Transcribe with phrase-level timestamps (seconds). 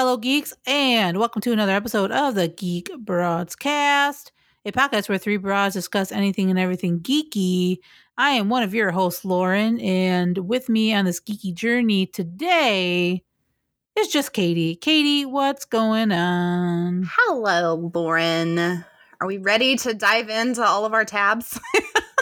[0.00, 4.32] All right, greetings, fellow geeks, and welcome to another episode of the Geek Broadcast,
[4.64, 7.80] a podcast where three broads discuss anything and everything geeky.
[8.16, 13.22] I am one of your hosts, Lauren, and with me on this geeky journey today
[13.94, 14.74] is just Katie.
[14.74, 17.06] Katie, what's going on?
[17.18, 18.58] Hello, Lauren.
[18.58, 21.60] Are we ready to dive into all of our tabs?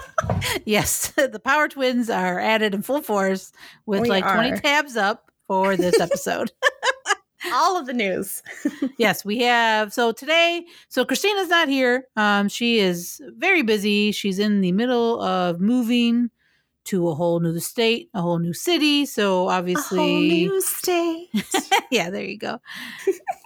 [0.65, 3.53] yes, the Power Twins are added in full force
[3.87, 6.51] with We like 20 tabs up for this episode.
[7.53, 8.43] all of the news.
[8.99, 9.93] yes, we have.
[9.93, 12.07] So today, so Christina's not here.
[12.17, 14.13] Um, she is very busy.
[14.13, 16.31] She's in the middle of moving
[16.89, 19.05] to a whole new state, a whole new city.
[19.05, 21.29] So A obviously, whole new state.
[21.91, 22.61] yeah, there you go.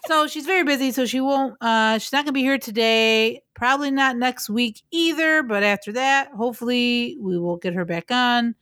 [0.06, 1.56] so she's very busy, so she won't.
[1.60, 3.42] Uh, she's not gonna be here today.
[3.54, 5.42] Probably not next week either.
[5.42, 8.54] But after that, hopefully, we will get her back on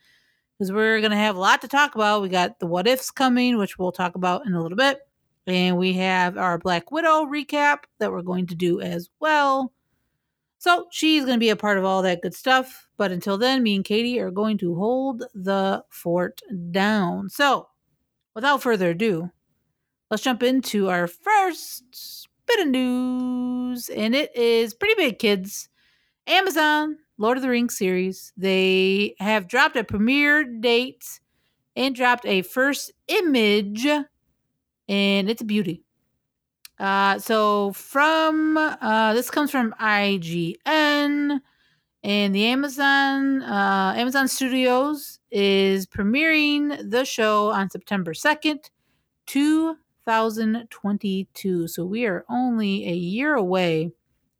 [0.58, 2.22] because we're gonna have a lot to talk about.
[2.22, 4.98] We got the what ifs coming, which we'll talk about in a little bit,
[5.46, 9.72] and we have our Black Widow recap that we're going to do as well.
[10.58, 12.86] So she's going to be a part of all that good stuff.
[12.96, 17.30] But until then, me and Katie are going to hold the fort down.
[17.30, 17.68] So
[18.34, 19.30] without further ado,
[20.10, 23.88] let's jump into our first bit of news.
[23.88, 25.70] And it is pretty big, kids.
[26.26, 28.32] Amazon Lord of the Rings series.
[28.34, 31.20] They have dropped a premiere date
[31.76, 33.86] and dropped a first image,
[34.90, 35.84] and it's a beauty.
[36.78, 41.40] Uh, so from uh, this comes from IGN,
[42.02, 48.70] and the Amazon uh, Amazon Studios is premiering the show on September second,
[49.26, 51.68] two thousand twenty-two.
[51.68, 53.92] So we are only a year away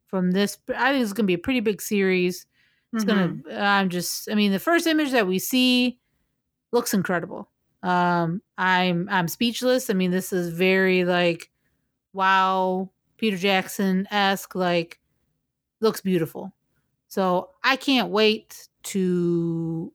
[0.09, 0.59] from this.
[0.75, 2.47] I think it's going to be a pretty big series.
[2.94, 3.43] It's Mhm.
[3.44, 3.61] gonna.
[3.61, 4.31] I'm just.
[4.31, 5.99] I mean, the first image that we see
[6.72, 7.50] looks incredible.
[7.83, 9.91] Um, I'm I'm speechless.
[9.91, 11.51] I mean, this is very like,
[12.13, 14.55] wow, Peter Jackson esque.
[14.55, 15.01] Like,
[15.81, 16.53] looks beautiful.
[17.09, 19.93] So I can't wait to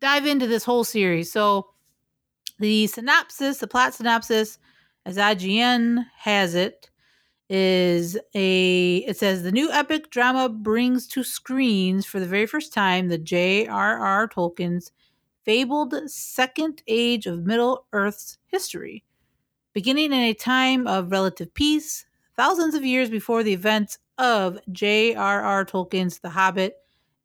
[0.00, 1.30] dive into this whole series.
[1.30, 1.68] So
[2.58, 4.58] the synopsis, the plot synopsis,
[5.06, 6.90] as IGN has it,
[7.50, 12.74] is a it says the new epic drama brings to screens for the very first
[12.74, 14.28] time the J.R.R.
[14.28, 14.92] Tolkien's
[15.44, 19.04] fabled second age of Middle Earth's history.
[19.72, 22.06] Beginning in a time of relative peace,
[22.36, 25.64] thousands of years before the events of J.R.R.
[25.64, 26.76] Tolkien's The Hobbit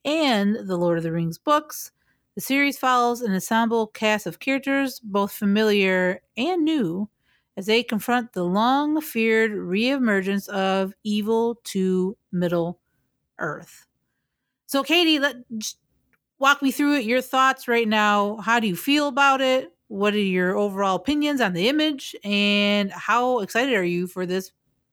[0.05, 1.91] and the Lord of the Rings books,
[2.35, 7.09] the series follows an ensemble cast of characters, both familiar and new,
[7.55, 12.79] as they confront the long feared reemergence of evil to Middle
[13.37, 13.85] Earth.
[14.65, 15.35] So, Katie, let
[16.43, 17.05] walk me through it.
[17.05, 18.35] Your thoughts right now.
[18.35, 19.71] How do you feel about it?
[19.87, 22.17] What are your overall opinions on the image?
[22.21, 24.51] And how excited are you for this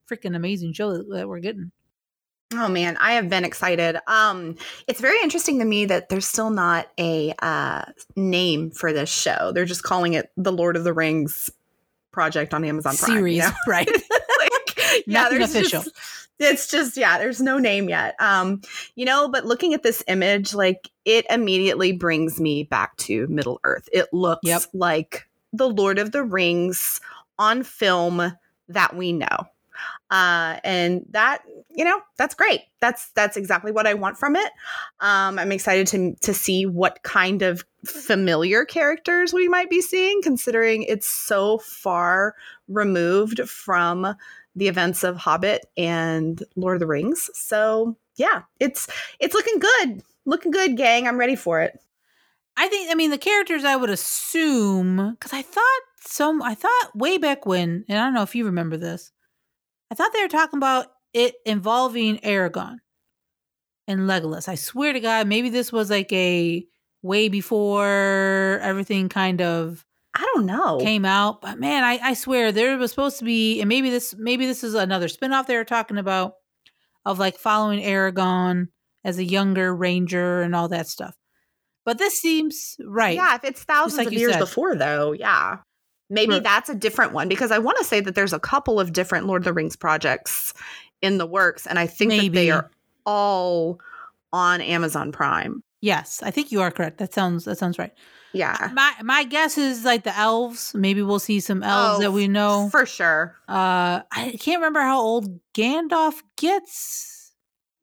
[0.09, 1.73] freaking amazing show that, we're getting?
[2.53, 3.97] Oh man, I have been excited.
[4.07, 4.55] Um,
[4.87, 7.83] it's very interesting to me that there's still not a uh,
[8.15, 9.51] name for this show.
[9.53, 11.49] They're just calling it the Lord of the Rings
[12.11, 13.11] project on Amazon Prime.
[13.11, 13.51] Series, you know?
[13.67, 13.89] right?
[14.39, 15.83] like, yeah, there's official.
[15.83, 18.15] just it's just yeah, there's no name yet.
[18.19, 18.61] Um,
[18.95, 23.59] you know, but looking at this image, like it immediately brings me back to Middle
[23.63, 23.87] Earth.
[23.93, 24.63] It looks Yep.
[24.73, 26.99] like the Lord of the Rings
[27.39, 28.33] on film
[28.69, 29.27] that we know.
[30.11, 31.43] Uh, and that
[31.73, 34.51] you know that's great that's that's exactly what i want from it
[34.99, 40.21] um i'm excited to to see what kind of familiar characters we might be seeing
[40.21, 42.35] considering it's so far
[42.67, 44.13] removed from
[44.55, 48.87] the events of hobbit and lord of the rings so yeah it's
[49.19, 51.79] it's looking good looking good gang i'm ready for it
[52.57, 56.91] I think I mean the characters I would assume because I thought some I thought
[56.95, 59.11] way back when and I don't know if you remember this.
[59.89, 62.77] I thought they were talking about it involving Aragorn
[63.87, 64.47] and Legolas.
[64.47, 66.65] I swear to God, maybe this was like a
[67.01, 71.41] way before everything kind of i don't know came out.
[71.41, 74.63] But man, I, I swear there was supposed to be, and maybe this maybe this
[74.63, 76.33] is another spinoff they were talking about
[77.05, 78.67] of like following Aragorn
[79.03, 81.15] as a younger ranger and all that stuff.
[81.85, 83.15] But this seems right.
[83.15, 84.39] Yeah, if it's thousands like of years said.
[84.39, 85.57] before, though, yeah.
[86.09, 86.43] Maybe Right.
[86.43, 89.25] that's a different one because I want to say that there's a couple of different
[89.27, 90.53] Lord of the Rings projects
[91.01, 92.69] in the works, and I think that they are
[93.05, 93.79] all
[94.33, 95.63] on Amazon Prime.
[95.81, 96.99] Yes, I think you are correct.
[96.99, 97.91] That sounds that sounds right.
[98.33, 98.69] Yeah.
[98.73, 100.73] My my guess is like the elves.
[100.75, 102.69] Maybe we'll see some elves Oh, that we know.
[102.71, 103.35] For sure.
[103.49, 107.33] uh, I can't remember how old Gandalf gets.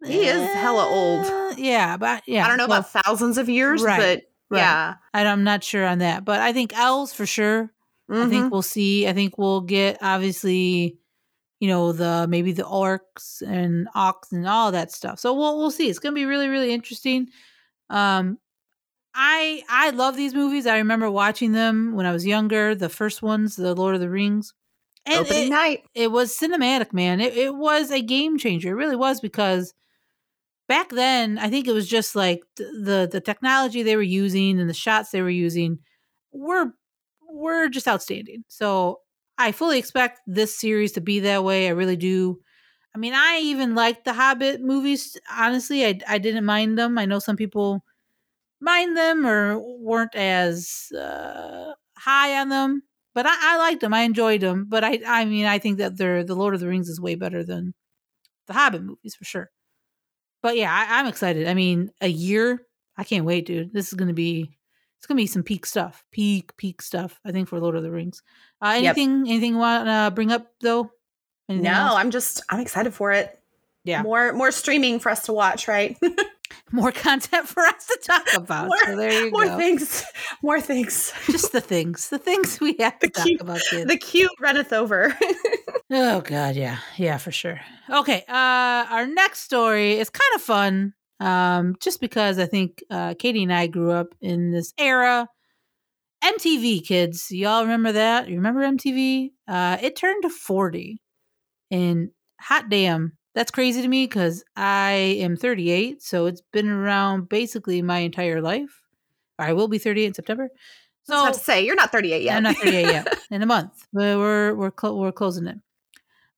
[0.06, 1.26] He is hella old.
[1.26, 4.22] Uh, Yeah, but yeah, I don't know well, about thousands of years, Right, but
[4.56, 4.60] right.
[4.60, 4.94] yeah.
[5.12, 7.72] I- I'm not sure on that, but I think elves for sure.
[8.10, 9.06] I think we'll see.
[9.06, 10.96] I think we'll get obviously,
[11.60, 15.18] you know, the maybe the orcs and ox and all that stuff.
[15.18, 15.90] So we'll we'll see.
[15.90, 17.28] It's gonna be really really interesting.
[17.90, 18.38] Um,
[19.14, 20.66] I I love these movies.
[20.66, 22.74] I remember watching them when I was younger.
[22.74, 24.54] The first ones, the Lord of the Rings.
[25.06, 25.84] And opening it, night.
[25.94, 27.20] it was cinematic, man.
[27.20, 28.70] It it was a game changer.
[28.70, 29.72] It really was because
[30.68, 34.68] back then, I think it was just like the the technology they were using and
[34.68, 35.78] the shots they were using
[36.32, 36.72] were
[37.28, 38.44] were just outstanding.
[38.48, 39.00] So
[39.38, 41.68] I fully expect this series to be that way.
[41.68, 42.40] I really do.
[42.94, 45.16] I mean, I even liked the Hobbit movies.
[45.30, 46.98] Honestly, I I didn't mind them.
[46.98, 47.84] I know some people
[48.60, 52.82] mind them or weren't as uh, high on them,
[53.14, 53.94] but I, I liked them.
[53.94, 54.66] I enjoyed them.
[54.68, 57.14] But I I mean, I think that they're the Lord of the Rings is way
[57.14, 57.74] better than
[58.46, 59.50] the Hobbit movies for sure.
[60.42, 61.46] But yeah, I, I'm excited.
[61.48, 62.62] I mean, a year.
[62.96, 63.72] I can't wait, dude.
[63.72, 64.50] This is gonna be
[64.98, 66.04] it's gonna be some peak stuff.
[66.10, 67.20] Peak, peak stuff.
[67.24, 68.22] I think for Lord of the Rings.
[68.60, 68.96] Uh, Yep.
[68.96, 70.90] anything, anything you want to uh, bring up though?
[71.48, 71.94] Anything No, else?
[71.96, 73.38] I'm just I'm excited for it.
[73.84, 74.02] Yeah.
[74.02, 75.96] More more streaming for us to watch, right?
[76.72, 78.66] more content for us to talk about.
[78.66, 79.50] More- so there you more go.
[79.50, 80.04] More things.
[80.42, 81.12] More things.
[81.26, 83.90] Just the things, the things we have to The talk cute- about, kids.
[83.90, 85.16] The queue runneth over.
[85.90, 86.80] Oh god, yeah.
[86.98, 87.58] Yeah, for sure.
[87.88, 90.92] Okay, uh our next story is kind of fun.
[91.18, 95.26] Um just because I think uh Katie and I grew up in this era.
[96.22, 98.28] MTV kids, y'all remember that?
[98.28, 99.30] You remember MTV?
[99.46, 101.00] Uh it turned to 40.
[101.70, 102.10] And
[102.40, 107.82] hot damn, that's crazy to me cuz I am 38, so it's been around basically
[107.82, 108.82] my entire life.
[109.38, 110.50] I will be 38 in September.
[111.04, 112.36] So I was about to say you're not 38 yet.
[112.36, 113.18] I'm not 38 yet.
[113.30, 115.56] In a month, but we're we're clo- we're closing it.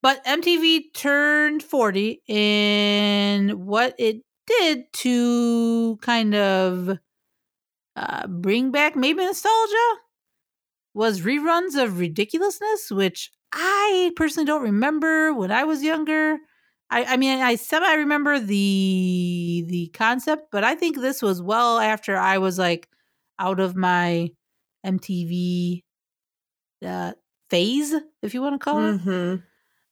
[0.02, 6.98] But MTV turned 40, and what it did to kind of
[7.96, 9.98] uh, bring back maybe nostalgia
[10.94, 16.38] was reruns of ridiculousness, which I personally don't remember when I was younger.
[16.90, 21.78] I, I mean, I semi remember the the concept, but I think this was well
[21.78, 22.88] after I was like
[23.38, 24.30] out of my
[24.84, 25.84] MTV
[26.84, 27.12] uh,
[27.48, 29.00] phase, if you want to call it.
[29.00, 29.42] Mhm.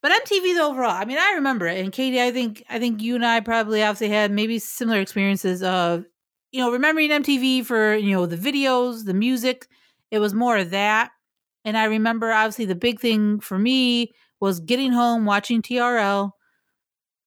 [0.03, 1.79] But MTV though overall, I mean, I remember it.
[1.83, 5.63] And Katie, I think I think you and I probably obviously had maybe similar experiences
[5.63, 6.05] of,
[6.53, 9.67] you know, remembering MTV for you know the videos, the music.
[10.11, 11.11] It was more of that.
[11.65, 16.33] And I remember obviously the big thing for me was getting home, watching TRL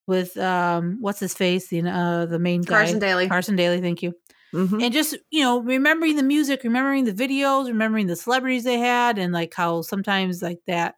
[0.08, 3.28] with um what's his face, the uh the main guy, Carson Daly.
[3.28, 3.82] Carson Daly.
[3.82, 4.14] Thank you
[4.54, 4.84] Mhm.
[4.84, 9.18] and just you know remembering the music remembering the videos remembering the celebrities they had
[9.18, 10.96] and like how sometimes like that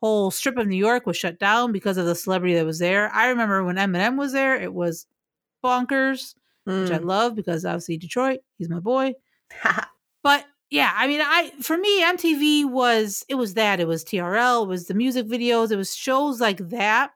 [0.00, 3.10] whole strip of new york was shut down because of the celebrity that was there
[3.12, 5.06] i remember when eminem was there it was
[5.64, 7.04] bonkers which i Mm.
[7.04, 9.12] love because obviously detroit he's my boy
[10.22, 14.64] but yeah i mean i for me mtv was it was that it was trl
[14.64, 17.10] it was the music videos it was shows like that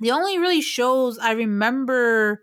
[0.00, 2.42] the only really shows i remember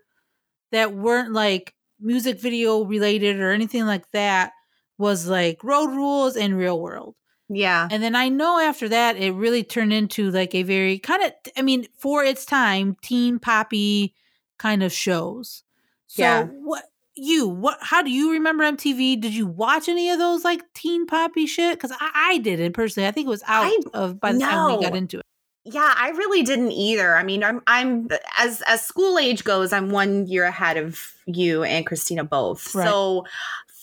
[0.72, 4.52] that weren't like music video related or anything like that
[4.98, 7.14] was like road rules and real world
[7.48, 7.86] yeah.
[7.90, 11.32] and then i know after that it really turned into like a very kind of
[11.56, 14.14] i mean for its time teen poppy
[14.58, 15.62] kind of shows
[16.06, 16.44] so Yeah.
[16.44, 16.84] what
[17.16, 21.06] you what how do you remember mtv did you watch any of those like teen
[21.06, 24.32] poppy shit because I, I didn't personally i think it was out I- of by
[24.32, 25.26] the time we got into it
[25.66, 27.16] Yeah, I really didn't either.
[27.16, 31.62] I mean, I'm I'm as as school age goes, I'm one year ahead of you
[31.62, 32.74] and Christina both.
[32.74, 32.86] Right.
[32.86, 33.24] So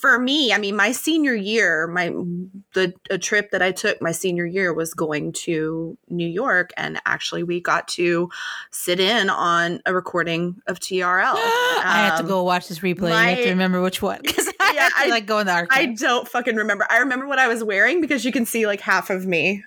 [0.01, 2.09] for me, I mean, my senior year, my
[2.73, 6.99] the a trip that I took my senior year was going to New York, and
[7.05, 8.29] actually we got to
[8.71, 11.33] sit in on a recording of TRL.
[11.83, 14.47] i have to Um, go watch this replay you have to remember which one because
[14.59, 16.85] i Yeah, have to I- like go in the I don't fucking remember.
[16.89, 19.63] I remember what I was wearing because you can see like half of me.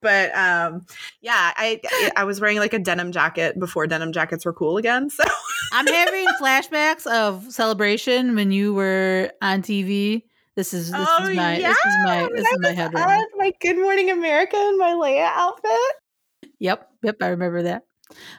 [0.00, 0.86] But um
[1.20, 1.80] yeah, I
[2.16, 5.08] I was wearing like a denim jacket before denim jackets were cool again.
[5.18, 5.24] So
[5.72, 10.22] I'm having flashbacks of celebration when you were on TV.
[10.56, 13.06] This is this is my this is my when this I is my head right
[13.06, 13.18] now.
[13.18, 16.50] on my Good Morning America and my Leia outfit.
[16.58, 17.84] Yep, yep, I remember that.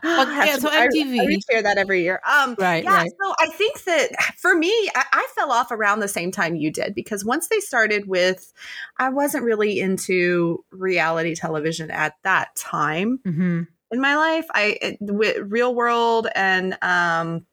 [0.04, 1.20] I have yeah, to- so I- MTV.
[1.20, 2.22] I, reshare that every year.
[2.26, 2.96] Um, Right, yeah.
[2.96, 3.12] right.
[3.22, 6.72] So I think that for me, I, I fell off around the same time you
[6.72, 8.54] did because once they started with,
[8.98, 14.46] I wasn't really into reality television at that time hmm in my life.
[14.54, 17.46] I it- with Real World and um,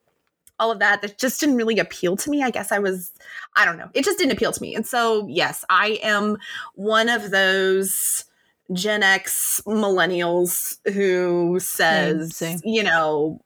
[0.59, 2.43] all of that that just didn't really appeal to me.
[2.43, 3.11] I guess I was,
[3.57, 4.75] I don't know, it just didn't appeal to me.
[4.75, 6.37] And so yes, I am
[6.75, 8.26] one of those
[8.73, 12.61] Gen X millennials who says, same.
[12.65, 13.41] you know,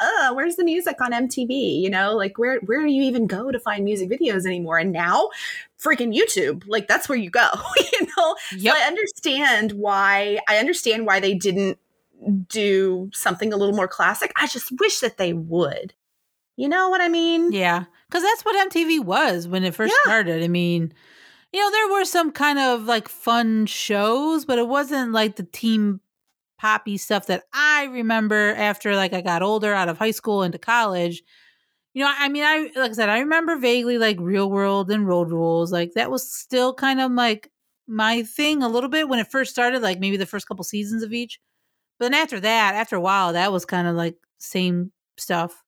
[0.00, 1.80] uh, where's the music on MTV?
[1.80, 4.78] You know, like where where do you even go to find music videos anymore?
[4.78, 5.30] And now,
[5.82, 7.48] freaking YouTube, like that's where you go.
[7.92, 8.74] you know, Yep.
[8.74, 10.38] so I understand why.
[10.48, 11.78] I understand why they didn't
[12.48, 14.32] do something a little more classic.
[14.36, 15.94] I just wish that they would.
[16.56, 17.52] You know what I mean?
[17.52, 20.10] Yeah, because that's what MTV was when it first Yeah.
[20.10, 20.42] started.
[20.42, 20.92] I mean,
[21.52, 25.44] you know, there were some kind of like fun shows, but it wasn't like the
[25.44, 26.00] team
[26.58, 30.58] poppy stuff that I remember after like I got older out of high school into
[30.58, 31.22] college.
[31.94, 35.06] You know, I mean, I like I said, I remember vaguely like Real World and
[35.06, 35.72] Road Rules.
[35.72, 37.50] Like that was still kind of like
[37.86, 41.02] my thing a little bit when it first started, like maybe the first couple seasons
[41.02, 41.40] of each.
[41.98, 45.64] But then after that, after a while, that was kind of like same stuff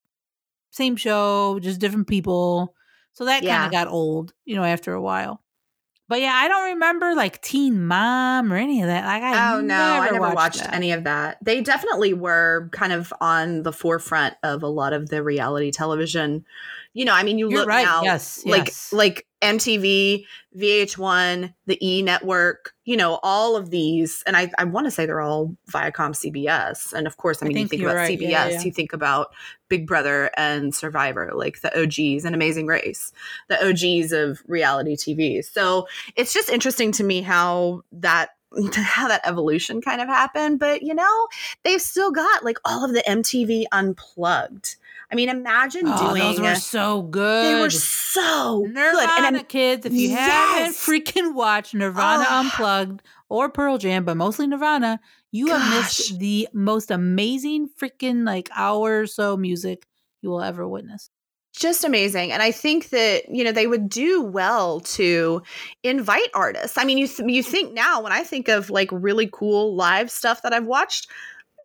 [0.70, 2.74] same show, just different people.
[3.12, 5.42] So that kind of got old, you know, after a while.
[6.10, 9.04] But yeah, I don't remember like Teen Mom or any of that.
[9.04, 11.38] Like I oh no, I never watched, watched any of that.
[11.40, 16.44] They definitely were kind of on the forefront of a lot of the reality television.
[16.92, 17.84] You know, I mean, you You're look right.
[17.84, 18.92] now, yes, like yes.
[18.92, 20.24] like MTV,
[20.58, 22.74] VH1, the E Network.
[22.84, 26.92] You know, all of these, and I I want to say they're all Viacom, CBS,
[26.92, 28.18] and of course, I I mean, you think think you're about right.
[28.18, 28.62] CBS, Yeah, yeah.
[28.62, 29.28] you think about
[29.68, 33.12] Big Brother and Survivor, like the OGs and Amazing Race,
[33.48, 35.44] the OGs of reality TV.
[35.44, 38.30] So it's just interesting to me how that
[38.74, 41.28] how that evolution kind of happened but you know
[41.62, 44.74] they've still got like all of the mtv unplugged
[45.10, 47.44] i mean imagine oh, doing those were so good.
[47.56, 49.86] they were so Nirvana good and I'm, kids.
[49.86, 52.40] If you haven't freaking watched Nirvana Oh.
[52.40, 54.98] Unplugged or Pearl Jam, but mostly Nirvana,
[55.30, 59.86] you have missed the most amazing freaking like hour or so music
[60.22, 61.08] you will ever witness.
[61.56, 65.42] just amazing and i think that you know they would do well to
[65.82, 69.28] invite artists i mean you th- you think now when i think of like really
[69.32, 71.08] cool live stuff that i've watched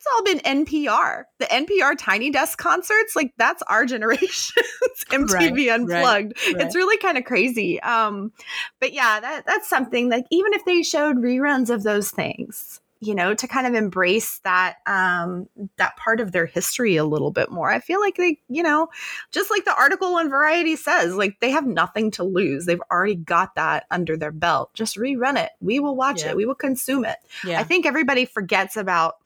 [0.06, 4.64] it's all been npr the npr tiny desk concerts like that's our generation's
[5.10, 6.32] mtv Right, right, unplugged.
[6.46, 6.60] Right.
[6.60, 7.80] it's really kind of crazy.
[7.82, 8.32] Um
[8.80, 13.14] but yeah that that's something like even if they showed reruns of those things you
[13.14, 15.46] know to kind of embrace that um
[15.76, 18.88] that part of their history a little bit more i feel like they you know
[19.32, 22.64] just like the article in variety says like they have nothing to lose.
[22.64, 24.72] They've already got that under their belt.
[24.72, 25.50] Just rerun it.
[25.60, 26.30] We will watch Yeah.
[26.30, 27.18] it we will consume it.
[27.44, 27.60] Yeah.
[27.60, 29.16] i think everybody forgets about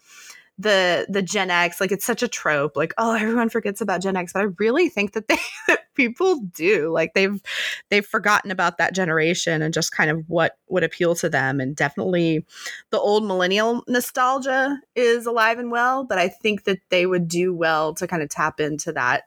[0.60, 4.16] the the gen x like it's such a trope like oh everyone forgets about gen
[4.16, 5.38] x but i really think that they
[5.68, 7.42] that people do like they've
[7.88, 11.76] they've forgotten about that generation and just kind of what would appeal to them and
[11.76, 12.44] definitely
[12.90, 17.54] the old millennial nostalgia is alive and well but i think that they would do
[17.54, 19.24] well to kind of tap into that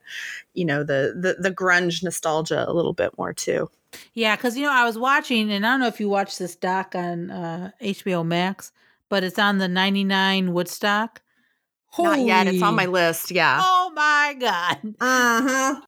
[0.53, 3.69] you know the the, the grunge nostalgia a little bit more too.
[4.13, 6.55] Yeah, because you know I was watching, and I don't know if you watched this
[6.55, 8.71] doc on uh, HBO Max,
[9.13, 11.21] but it's on the '99 Woodstock.
[11.99, 14.77] not yet it's on my list yeah Oh my god!
[14.99, 15.81] uh-huh.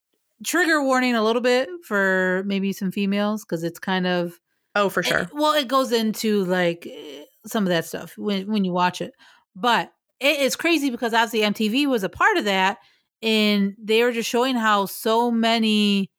[0.46, 4.40] Trigger warning a little bit for maybe some females because it's kind of
[4.76, 8.46] oh for sure it- well, it goes into like eh, some of that stuff when
[8.46, 9.14] when you watch it,
[9.56, 12.78] but it is crazy because obviously MTV was a part of that,
[13.24, 16.12] and they were just showing how so many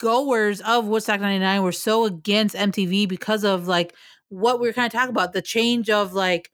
[0.00, 3.94] goers of Woodstock 99 were so against MTV because of like
[4.28, 6.50] what we were kind of talking about the change of like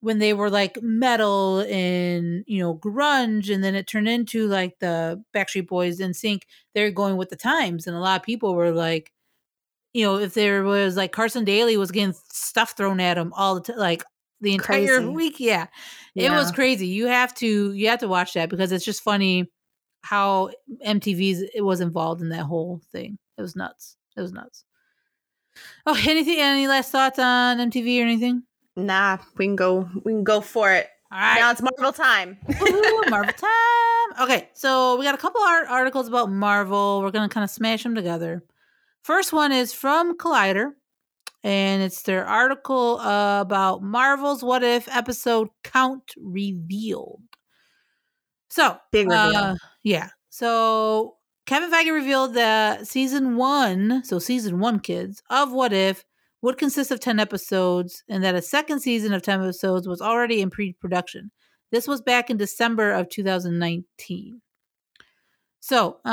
[0.00, 4.78] when they were like metal and you know grunge and then it turned into like
[4.78, 8.54] the Backstreet Boys and Sync they're going with the times and a lot of people
[8.54, 9.12] were like
[9.92, 13.56] you know if there was like Carson Daly was getting stuff thrown at him all
[13.56, 14.04] the time like
[14.40, 15.06] the entire Crazy.
[15.06, 15.66] week yeah
[16.14, 19.50] it was crazy you have to you have to watch that because it's just funny
[20.02, 20.50] how
[20.86, 23.18] MTV's it was involved in that whole thing.
[23.36, 23.96] It was nuts.
[24.16, 24.64] It was nuts.
[25.86, 26.38] Oh, anything?
[26.38, 28.42] Any last thoughts on MTV or anything?
[28.76, 29.88] Nah, we can go.
[30.04, 30.88] We can go for it.
[31.10, 32.36] All right, Now it's Marvel time.
[32.62, 34.22] Ooh, Marvel time.
[34.28, 37.00] Okay, so we got a couple art articles about Marvel.
[37.02, 38.44] We're gonna kind of smash them together.
[39.02, 40.72] First one is from Collider,
[41.42, 47.22] and it's their article uh, about Marvel's What If episode count revealed.
[48.50, 49.36] So Big reveal.
[49.36, 50.10] uh, yeah.
[50.30, 51.16] So
[51.48, 56.04] Kevin Feige revealed that season one, so season one, kids of What If
[56.42, 60.42] would consist of 10 episodes and that a second season of 10 episodes was already
[60.42, 61.30] in pre production.
[61.72, 64.42] This was back in December of 2019.
[65.60, 66.12] So, um,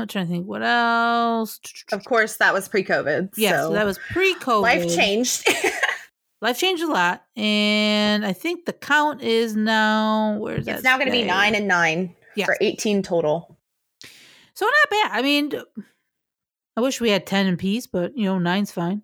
[0.00, 1.60] I'm trying to think what else.
[1.92, 3.34] of course, that was pre-COVID.
[3.36, 4.62] Yeah, so, so that was pre COVID.
[4.62, 5.48] life changed.
[6.42, 7.24] Life changed a lot.
[7.36, 10.74] And I think the count is now, where's that?
[10.74, 12.46] it's now going to be nine and nine Yes.
[12.46, 13.53] for eighteen total.
[14.54, 15.10] So not bad.
[15.12, 15.52] I mean,
[16.76, 19.02] I wish we had 10 in piece, but you know, nine's fine.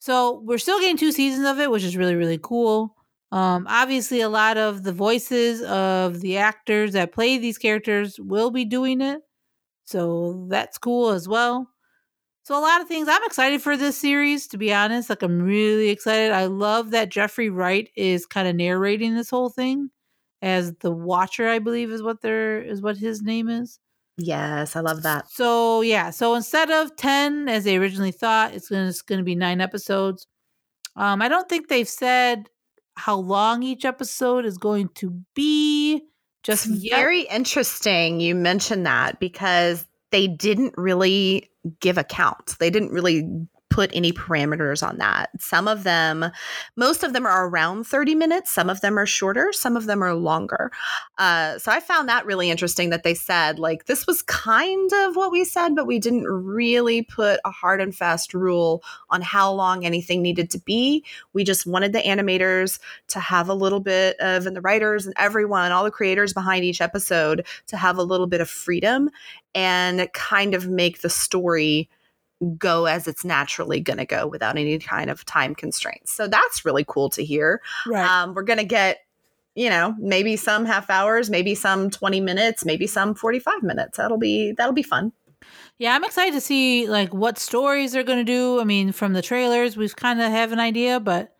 [0.00, 2.94] So we're still getting two seasons of it, which is really, really cool.
[3.32, 8.50] Um, obviously, a lot of the voices of the actors that play these characters will
[8.50, 9.22] be doing it.
[9.86, 11.68] So that's cool as well.
[12.44, 13.08] So a lot of things.
[13.08, 15.08] I'm excited for this series, to be honest.
[15.08, 16.30] Like I'm really excited.
[16.30, 19.90] I love that Jeffrey Wright is kind of narrating this whole thing
[20.42, 23.78] as the Watcher, I believe is what there is what his name is.
[24.16, 25.30] Yes, I love that.
[25.30, 29.34] So yeah, so instead of ten as they originally thought, it's gonna it's gonna be
[29.34, 30.26] nine episodes.
[30.96, 32.48] Um, I don't think they've said
[32.96, 36.02] how long each episode is going to be.
[36.44, 36.96] Just yet.
[36.96, 41.48] very interesting you mentioned that because they didn't really
[41.80, 42.56] give a count.
[42.60, 43.26] They didn't really
[43.74, 45.30] put any parameters on that.
[45.40, 46.26] Some of them,
[46.76, 48.52] most of them are around 30 minutes.
[48.52, 49.52] Some of them are shorter.
[49.52, 50.70] Some of them are longer.
[51.18, 55.16] Uh, so I found that really interesting that they said, like, this was kind of
[55.16, 59.50] what we said, but we didn't really put a hard and fast rule on how
[59.52, 61.04] long anything needed to be.
[61.32, 62.78] We just wanted the animators
[63.08, 66.64] to have a little bit of, and the writers and everyone, all the creators behind
[66.64, 69.10] each episode to have a little bit of freedom
[69.52, 71.88] and kind of make the story
[72.52, 76.12] go as it's naturally going to go without any kind of time constraints.
[76.12, 77.60] So that's really cool to hear.
[77.86, 78.04] right.
[78.06, 78.98] Um, we're going to get,
[79.54, 83.98] you know, maybe some half hours, maybe some 20 minutes, maybe some 45 minutes.
[83.98, 85.12] That'll be that'll be fun.
[85.78, 88.60] Yeah, I'm excited to see like what stories they're going to do.
[88.60, 91.34] I mean, from the trailers, we've kind of have an idea, but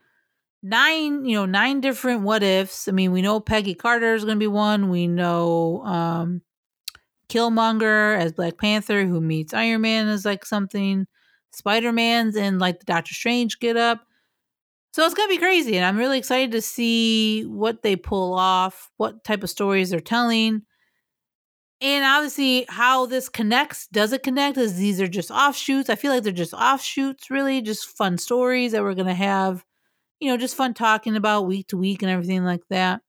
[0.63, 2.89] nine, you know, nine different what ifs.
[2.89, 4.89] I mean, we know Peggy Carter is going to be one.
[4.89, 6.43] We know um
[7.35, 11.07] Killmonger as Black Panther who meets Iron Man as like something.
[11.53, 14.01] Spider-Man's in like the Doctor Strange get up.
[14.93, 18.91] So it's to be crazy and I'm really excited to see what they pull off,
[18.97, 20.63] what type of stories they're telling
[21.81, 26.13] and obviously how this connects does it connect as these are just offshoots i feel
[26.13, 29.65] like they're just offshoots really just fun stories that we're to have
[30.21, 33.03] you know just fun talking about week to week and everything like that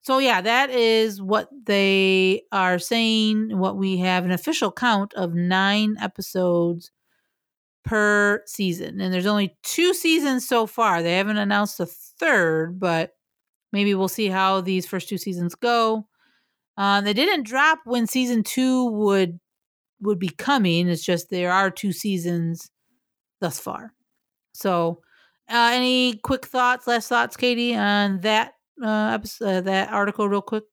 [0.00, 5.34] so yeah that is what they are saying what we have an official count of
[5.34, 6.90] nine episodes
[7.84, 13.12] per season and there's only two seasons so far they haven't announced a third but
[13.72, 16.06] maybe we'll see how these first two seasons go
[16.78, 19.40] um, they didn't drop when season two would
[20.00, 20.88] would be coming.
[20.88, 22.70] It's just there are two seasons
[23.40, 23.92] thus far.
[24.52, 25.00] So,
[25.50, 30.42] uh, any quick thoughts, last thoughts, Katie, on that uh, episode, uh, that article, real
[30.42, 30.64] quick?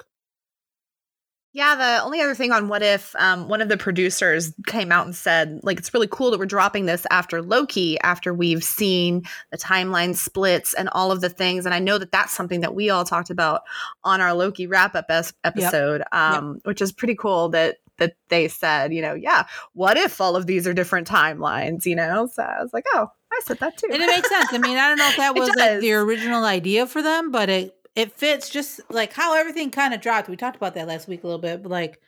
[1.56, 5.06] Yeah, the only other thing on what if um, one of the producers came out
[5.06, 9.24] and said, like, it's really cool that we're dropping this after Loki, after we've seen
[9.54, 11.66] the timeline splits and all of the things.
[11.66, 13.62] And I know that that's something that we all talked about
[14.04, 18.50] on our Loki wrap up es- episode, um, which is pretty cool that that they
[18.50, 22.28] said, you know, yeah, what if all of these are different timelines, you know?
[22.34, 23.88] So I was like, oh, I said that too.
[23.92, 24.52] And it makes sense.
[24.52, 27.50] I mean, I don't know if that was like the original idea for them, but
[27.50, 30.30] it it fits just like how everything kind of dropped.
[30.30, 32.02] We talked about that last week a little bit, but like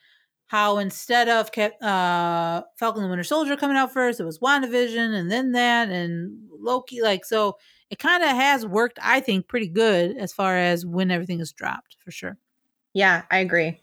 [0.48, 1.50] how instead of
[1.82, 6.38] uh, Falcon and Winter Soldier coming out first, it was WandaVision and then that and
[6.60, 7.02] Loki.
[7.02, 7.58] Like, so
[7.90, 11.52] it kind of has worked, I think, pretty good as far as when everything is
[11.52, 12.38] dropped for sure.
[12.94, 13.80] yeah, I agree.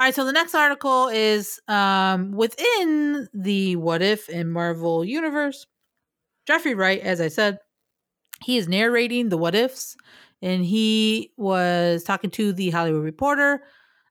[0.00, 5.66] All right, so the next article is um, within the What If in Marvel Universe.
[6.46, 7.58] Jeffrey Wright, as I said,
[8.42, 9.96] he is narrating the What Ifs,
[10.42, 13.62] and he was talking to the Hollywood Reporter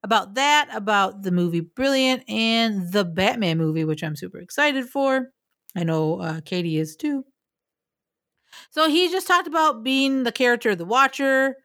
[0.03, 5.29] about that, about the movie Brilliant, and the Batman movie, which I'm super excited for.
[5.75, 7.25] I know uh, Katie is too.
[8.71, 11.55] So he just talked about being the character of the Watcher,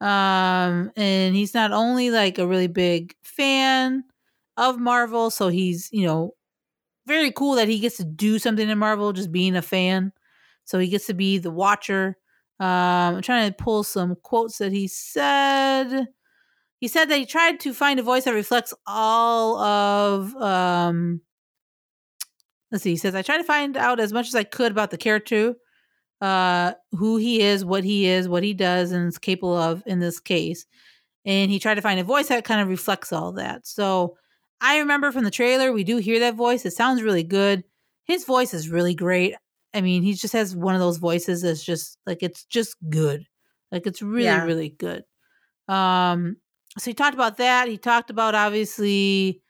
[0.00, 4.04] um, and he's not only like a really big fan
[4.56, 6.34] of Marvel, so he's you know
[7.06, 10.12] very cool that he gets to do something in Marvel, just being a fan.
[10.64, 12.16] So he gets to be the Watcher.
[12.60, 16.08] Um, I'm trying to pull some quotes that he said.
[16.78, 20.36] He said that he tried to find a voice that reflects all of.
[20.36, 21.22] Um,
[22.70, 22.90] let's see.
[22.90, 25.54] He says I tried to find out as much as I could about the character,
[26.20, 30.00] uh, who he is, what he is, what he does, and is capable of in
[30.00, 30.66] this case.
[31.24, 33.66] And he tried to find a voice that kind of reflects all that.
[33.66, 34.16] So
[34.60, 36.66] I remember from the trailer, we do hear that voice.
[36.66, 37.64] It sounds really good.
[38.04, 39.34] His voice is really great.
[39.74, 43.26] I mean, he just has one of those voices that's just like it's just good.
[43.72, 44.40] Like it's really, Yeah.
[44.40, 45.04] really good.
[45.68, 46.36] Um,
[46.78, 47.68] so he talked about that.
[47.68, 49.42] He talked about obviously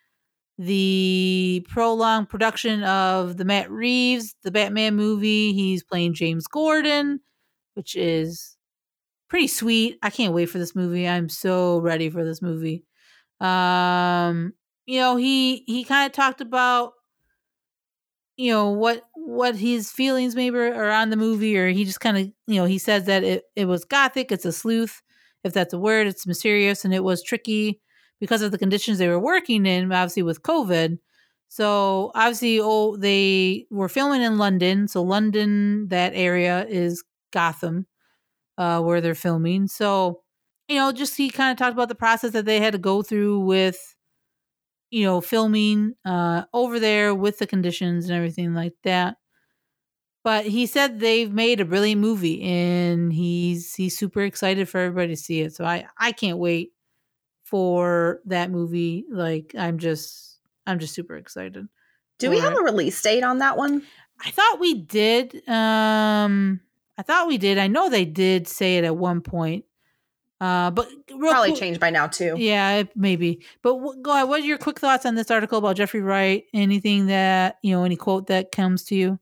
[0.59, 5.53] the prolonged production of the Matt Reeves, the Batman movie.
[5.55, 7.21] He's playing James Gordon,
[7.75, 8.57] which is
[9.29, 9.99] pretty sweet.
[10.03, 11.09] I can't wait for this movie.
[11.09, 12.85] I'm so ready for this movie.
[13.41, 14.55] Um,
[14.87, 16.95] you know, he he kind of talked about
[18.37, 22.19] you know what what his feelings maybe are on the movie or he just kind
[22.19, 25.03] of you know he says that it, it was gothic it's a sleuth
[25.45, 26.07] if that's a word.
[26.07, 27.81] It's mysterious and it was tricky
[28.21, 30.99] because of the conditions they were working in, obviously with COVID.
[31.49, 34.87] So obviously, oh, they were filming in London.
[34.89, 37.87] So London, that area is Gotham,
[38.59, 39.67] uh, where they're filming.
[39.67, 40.23] So
[40.69, 43.03] you know, just he kind of talked about the process that they had to go
[43.03, 43.97] through with,
[44.91, 49.17] you know, filming uh, over there with the conditions and everything like that.
[50.23, 55.15] But he said they've made a brilliant movie, and he's he's super excited for everybody
[55.15, 55.55] to see it.
[55.55, 56.73] So I I can't wait
[57.43, 59.07] for that movie.
[59.11, 61.67] Like I'm just I'm just super excited.
[62.19, 62.59] Do we have it.
[62.59, 63.83] a release date on that one?
[64.23, 65.49] I thought we did.
[65.49, 66.61] Um
[66.99, 67.57] I thought we did.
[67.57, 69.65] I know they did say it at one point.
[70.41, 71.57] Uh, but probably cool.
[71.57, 72.35] changed by now too.
[72.39, 73.41] Yeah, maybe.
[73.63, 74.29] But go ahead.
[74.29, 76.45] What are your quick thoughts on this article about Jeffrey Wright?
[76.55, 77.85] Anything that you know?
[77.85, 79.19] Any quote that comes to you?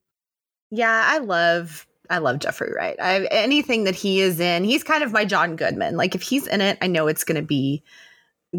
[0.71, 2.97] Yeah, I love I love Jeffrey Wright.
[3.01, 5.97] I anything that he is in, he's kind of my John Goodman.
[5.97, 7.83] Like if he's in it, I know it's going to be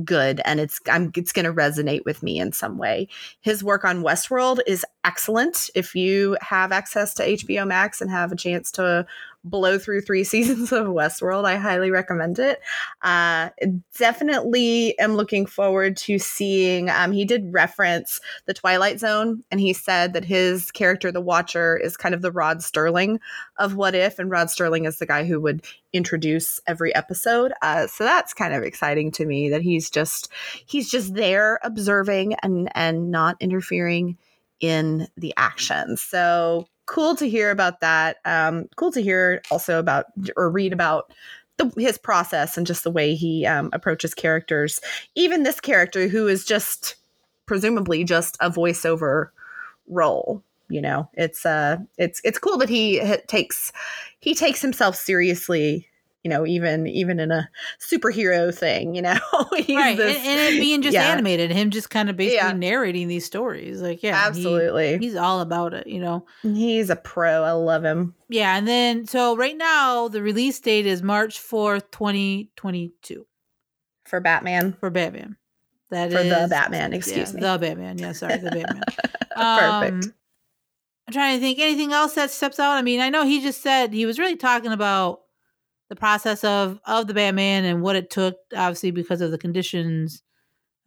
[0.05, 3.07] good and it's I'm it's going to resonate with me in some way.
[3.41, 5.69] His work on Westworld is excellent.
[5.75, 9.05] If you have access to HBO Max and have a chance to
[9.43, 11.45] blow through three seasons of Westworld.
[11.45, 12.61] I highly recommend it.
[13.01, 13.49] Uh,
[13.97, 16.89] definitely am looking forward to seeing.
[16.89, 21.77] Um, he did reference the Twilight Zone, and he said that his character, the Watcher,
[21.77, 23.19] is kind of the Rod Sterling
[23.57, 27.53] of What If, and Rod Sterling is the guy who would introduce every episode.
[27.61, 30.29] Uh, so that's kind of exciting to me that he's just
[30.65, 34.17] he's just there observing and and not interfering
[34.59, 35.97] in the action.
[35.97, 38.17] So cool to hear about that.
[38.25, 41.13] Um, cool to hear also about or read about
[41.57, 44.81] the, his process and just the way he um, approaches characters.
[45.15, 46.95] Even this character who is just
[47.45, 49.29] presumably just a voiceover
[49.87, 50.43] role.
[50.67, 53.71] You know, it's uh, it's it's cool that he takes
[54.19, 55.87] he takes himself seriously
[56.23, 60.59] you know, even even in a superhero thing, you know, right, this, and, and, it
[60.59, 61.11] being just yeah.
[61.11, 62.51] animated, him just kind of basically yeah.
[62.51, 66.25] narrating these stories, like yeah, absolutely, he, he's all about it, you know.
[66.41, 67.43] He's a pro.
[67.43, 68.15] I love him.
[68.27, 73.25] Yeah, and then so right now the release date is March fourth, twenty twenty two,
[74.05, 74.73] for Batman.
[74.73, 75.37] For Batman,
[75.89, 76.91] that for is, the Batman.
[76.91, 77.97] Excuse yeah, me, the Batman.
[77.97, 78.83] Yeah, sorry, the Batman.
[79.35, 80.05] Perfect.
[80.05, 80.13] Um,
[81.07, 82.73] I'm trying to think anything else that steps out.
[82.73, 85.21] I mean, I know he just said he was really talking about
[85.89, 90.23] the process of of the Batman and what it took, obviously because of the conditions.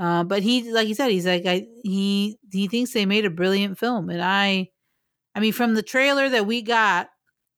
[0.01, 3.31] Uh, but he, like he said, he's like I, he he thinks they made a
[3.31, 4.71] brilliant film, and I,
[5.35, 7.11] I mean, from the trailer that we got,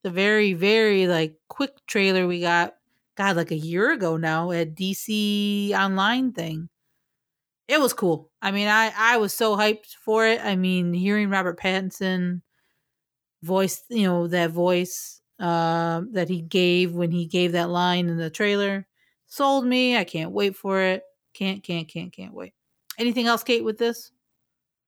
[0.05, 2.75] the very very like quick trailer we got,
[3.17, 6.69] God, like a year ago now at DC Online thing.
[7.69, 8.31] It was cool.
[8.43, 10.41] I mean, I I was so hyped for it.
[10.45, 12.43] I mean, hearing Robert Pattinson
[13.43, 18.17] voice, you know, that voice uh, that he gave when he gave that line in
[18.17, 18.87] the trailer.
[19.27, 19.97] Sold me.
[19.97, 21.03] I can't wait for it.
[21.35, 22.53] Can't, can't, can't, can't wait.
[22.99, 24.13] Anything else, Kate, with this?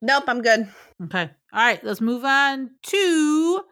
[0.03, 0.69] Nope, I'm good.
[1.05, 1.31] Okay.
[1.53, 3.63] All right, let's move on to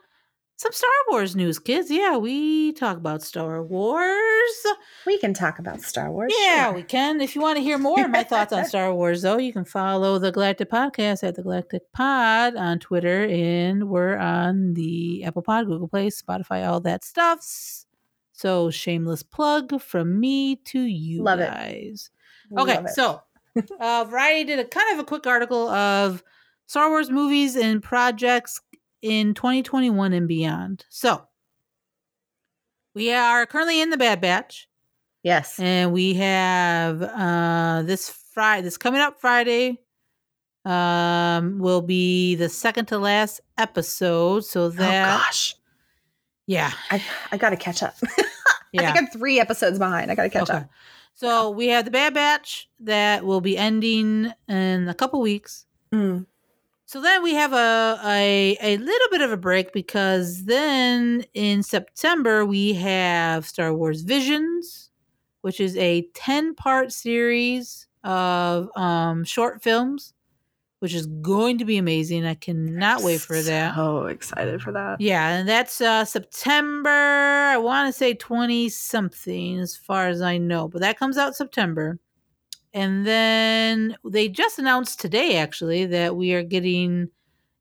[0.56, 1.90] some Star Wars news, kids.
[1.90, 4.66] Yeah, we talk about Star Wars.
[5.04, 6.32] We can talk about Star Wars.
[6.38, 6.74] Yeah, sure.
[6.74, 7.20] we can.
[7.20, 9.64] If you want to hear more of my thoughts on Star Wars, though, you can
[9.64, 15.42] follow the Galactic Podcast at the Galactic Pod on Twitter, and we're on the Apple
[15.42, 17.44] Pod, Google Play, Spotify, all that stuff.
[18.32, 22.10] So, shameless plug from me to you Love guys.
[22.50, 22.60] It.
[22.60, 23.22] Okay, Love so
[23.80, 26.22] uh, Variety did a kind of a quick article of
[26.66, 28.60] Star Wars movies and projects
[29.04, 30.86] in 2021 and beyond.
[30.88, 31.22] So
[32.94, 34.66] we are currently in the Bad Batch.
[35.22, 35.60] Yes.
[35.60, 39.78] And we have uh this Friday this coming up Friday
[40.64, 44.46] um will be the second to last episode.
[44.46, 45.54] So oh, that oh gosh.
[46.46, 46.72] Yeah.
[46.90, 47.94] I I gotta catch up.
[48.72, 48.80] yeah.
[48.88, 50.10] I think I'm three episodes behind.
[50.10, 50.60] I gotta catch okay.
[50.60, 50.70] up.
[51.12, 55.66] So we have the Bad Batch that will be ending in a couple weeks.
[55.92, 56.24] Mm.
[56.86, 61.62] So then we have a, a a little bit of a break because then in
[61.62, 64.90] September we have Star Wars Visions,
[65.40, 70.12] which is a 10 part series of um, short films,
[70.80, 72.26] which is going to be amazing.
[72.26, 73.74] I cannot wait for that.
[73.74, 75.00] So excited for that.
[75.00, 80.36] Yeah, and that's uh, September, I want to say 20 something as far as I
[80.36, 81.98] know, but that comes out September.
[82.74, 87.08] And then they just announced today, actually, that we are getting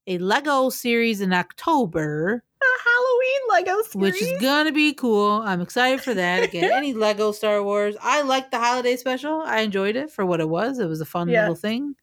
[0.07, 2.43] a Lego series in October.
[2.61, 4.13] A Halloween Lego series.
[4.13, 5.43] Which is going to be cool.
[5.45, 6.41] I'm excited for that.
[6.43, 7.95] Again, any Lego Star Wars.
[8.01, 9.43] I liked the holiday special.
[9.45, 10.79] I enjoyed it for what it was.
[10.79, 11.41] It was a fun yeah.
[11.41, 11.93] little thing.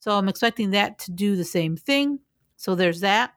[0.00, 2.18] So I'm expecting that to do the same thing.
[2.56, 3.34] So there's that.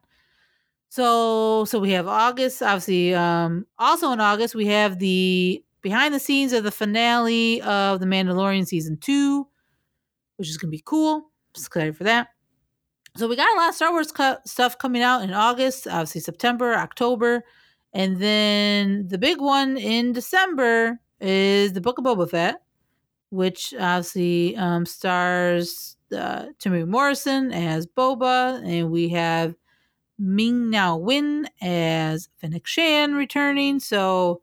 [0.89, 3.13] So so we have August, obviously.
[3.13, 8.06] Um, also in August we have the behind the scenes of the finale of The
[8.06, 9.48] Mandalorian season two,
[10.38, 11.32] which is gonna be cool.
[11.54, 12.30] Just excited for that.
[13.17, 16.22] So we got a lot of Star Wars co- stuff coming out in August, obviously
[16.22, 17.44] September, October,
[17.94, 22.62] and then the big one in December is the Book of Boba Fett,
[23.30, 29.56] which obviously um, stars uh, Temuera Morrison as Boba, and we have
[30.17, 33.80] Ming Na Wen as Fennec Shand returning.
[33.80, 34.41] So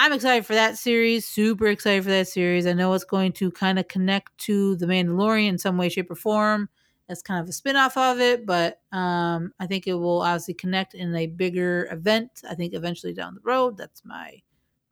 [0.00, 1.26] I'm excited for that series.
[1.26, 2.68] Super excited for that series.
[2.68, 6.08] I know it's going to kind of connect to The Mandalorian in some way, shape,
[6.08, 6.68] or form
[7.08, 10.94] as kind of a spin-off of it, but um, I think it will obviously connect
[10.94, 12.42] in a bigger event.
[12.48, 13.76] I think eventually down the road.
[13.76, 14.40] That's my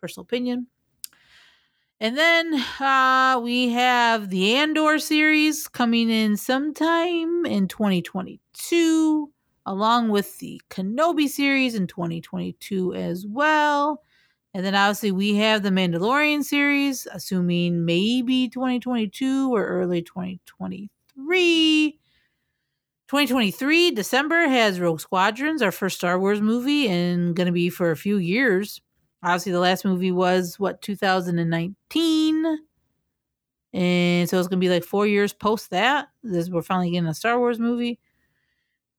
[0.01, 0.67] personal opinion.
[2.01, 9.31] And then uh, we have the Andor series coming in sometime in 2022,
[9.67, 14.03] along with the Kenobi series in 2022 as well.
[14.57, 21.91] And then obviously we have the Mandalorian series, assuming maybe 2022 or early 2023.
[23.07, 27.91] 2023 December has Rogue Squadrons, our first Star Wars movie, and going to be for
[27.91, 28.81] a few years.
[29.23, 32.59] Obviously, the last movie was what 2019,
[33.75, 36.09] and so it's going to be like four years post that.
[36.23, 38.01] This we're finally getting a Star Wars movie.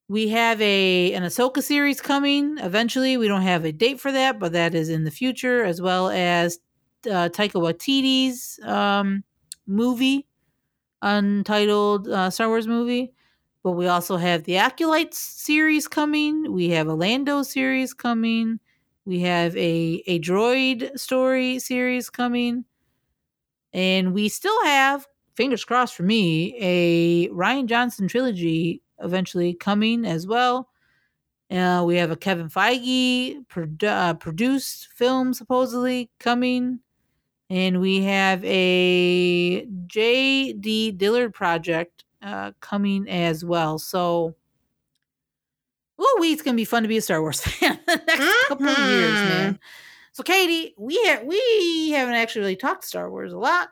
[0.10, 3.18] We have a an Ahsoka series coming eventually.
[3.18, 6.10] We don't have a date for that, but that is in the future, as well
[6.10, 6.60] as
[7.06, 9.24] uh, Taika Waititi's um,
[9.66, 10.26] movie,
[11.02, 13.14] untitled uh, Star Wars movie.
[13.64, 16.54] But we also have the Acolytes series coming.
[16.54, 18.60] We have a Lando series coming.
[19.06, 22.66] We have a a droid story series coming.
[23.74, 30.26] And we still have, fingers crossed for me, a Rian Johnson trilogy eventually coming as
[30.28, 30.70] well.
[31.50, 36.80] Uh, we have a Kevin Feige produ- uh, produced film supposedly coming.
[37.50, 40.92] And we have a J.D.
[40.92, 43.80] Dillard project uh, coming as well.
[43.80, 44.36] So,
[46.02, 48.78] ooh, it's gonna be fun to be a Star Wars fan the next couple of
[48.78, 49.30] years, Mhm.
[49.30, 49.60] man.
[50.12, 53.70] So, Katie, we ha- we haven't actually really talked Star Wars a lot.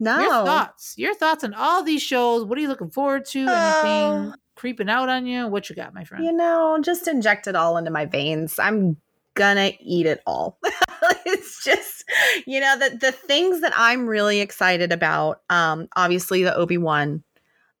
[0.00, 0.20] No.
[0.20, 0.94] Your thoughts?
[0.96, 2.44] Your thoughts on all these shows?
[2.44, 3.38] What are you looking forward to?
[3.40, 5.46] Anything Uh, creeping out on you?
[5.48, 6.24] What you got, my friend?
[6.24, 8.58] You know, just inject it all into my veins.
[8.58, 8.96] I'm
[9.34, 10.58] gonna eat it all.
[11.26, 12.04] it's just,
[12.46, 15.42] you know, the the things that I'm really excited about.
[15.50, 17.22] Um, obviously the Obi Wan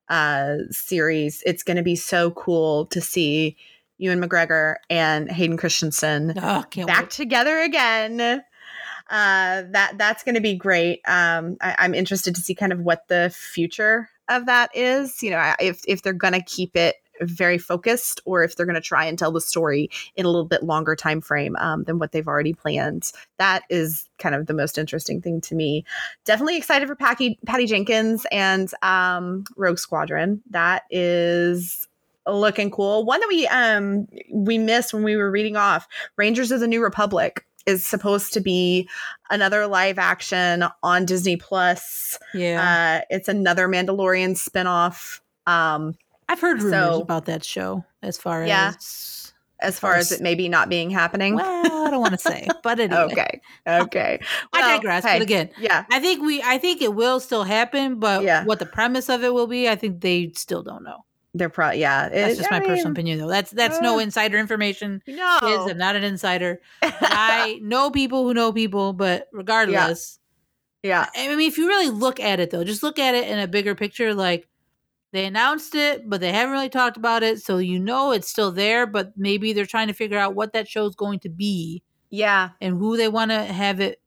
[0.08, 1.42] uh series.
[1.44, 3.56] It's gonna be so cool to see
[3.98, 7.10] Ewan McGregor and Hayden Christensen Oh, back wait.
[7.10, 8.42] together again.
[9.08, 11.00] Uh, that that's going to be great.
[11.06, 15.22] Um, I, I'm interested to see kind of what the future of that is.
[15.22, 18.74] You know, if if they're going to keep it very focused, or if they're going
[18.74, 21.98] to try and tell the story in a little bit longer time frame um, than
[21.98, 23.12] what they've already planned.
[23.38, 25.84] That is kind of the most interesting thing to me.
[26.24, 30.42] Definitely excited for Patty Patty Jenkins and um, Rogue Squadron.
[30.50, 31.88] That is
[32.26, 33.04] looking cool.
[33.04, 36.82] One that we um we missed when we were reading off Rangers of the New
[36.82, 38.88] Republic is supposed to be
[39.30, 42.18] another live action on Disney Plus.
[42.34, 45.20] Yeah, Uh, it's another Mandalorian spinoff.
[45.46, 45.96] Um,
[46.28, 47.84] I've heard rumors so- about that show.
[48.02, 48.72] As far Yeah.
[48.76, 49.14] as
[49.60, 50.20] as far as course.
[50.20, 51.34] it maybe not being happening.
[51.34, 53.02] well, I don't want to say, but anyway.
[53.10, 53.40] okay.
[53.66, 54.20] Okay.
[54.52, 55.04] I Well, digress.
[55.04, 55.84] hey, But again, yeah.
[55.90, 58.44] I think we I think it will still happen, but Yeah.
[58.44, 61.04] what the premise of it will be, I think they still don't know.
[61.38, 62.08] They're probably yeah.
[62.08, 63.28] That's just I my personal opinion though.
[63.28, 65.02] That's that's no uh, insider information.
[65.06, 65.38] No.
[65.40, 66.60] Kids, I'm not an insider.
[66.82, 70.18] I know people who know people, but regardless,
[70.82, 71.06] yeah.
[71.16, 73.46] I mean if you really look at it though, just look at it in a
[73.48, 74.48] bigger picture, like
[75.12, 78.52] they announced it, but they haven't really talked about it, so you know it's still
[78.52, 82.50] there, but maybe they're trying to figure out what that show's going to be Yeah.
[82.60, 84.02] and who they want to have it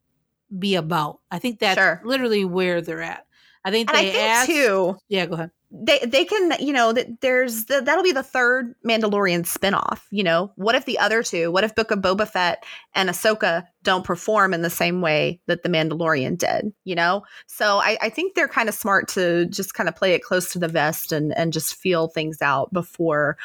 [0.60, 1.20] be about.
[1.32, 2.02] I think that's Sure.
[2.06, 3.26] literally where they're at.
[3.66, 4.48] I think And I they think asked.
[4.48, 5.52] too, Yeah, go ahead.
[5.72, 10.02] They they can you know that there's the, that'll be the third Mandalorian spinoff.
[10.12, 11.52] You know, what if the other two?
[11.52, 15.64] What if Book of Boba Fett and Ahsoka don't perform in the same way that
[15.64, 16.74] the Mandalorian did?
[16.84, 20.14] You know, so I, I think they're kind of smart to just kind of play
[20.14, 23.38] it close to the vest and and just feel things out before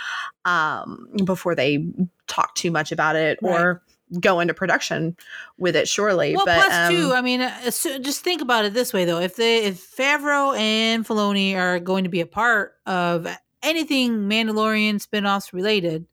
[0.45, 1.87] um before they
[2.27, 3.83] talk too much about it or
[4.21, 5.17] go into production
[5.59, 5.89] with it.
[5.89, 7.13] Surely, Well, but plus um, two.
[7.13, 11.07] I mean, uh, just think about it this way though: if they, if Favreau and
[11.07, 13.27] Filoni are going to be a part of
[13.63, 16.07] anything Mandalorian spinoffs related,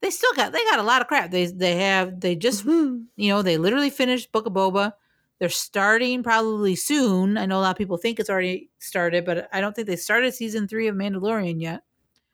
[0.00, 1.30] they still got they got a lot of crap.
[1.30, 3.04] They they have they just mhm.
[3.16, 4.92] you know they literally finished Book of Boba.
[5.38, 7.38] They're starting probably soon.
[7.38, 9.96] I know a lot of people think it's already started, but I don't think they
[9.96, 11.82] started season three of Mandalorian yet.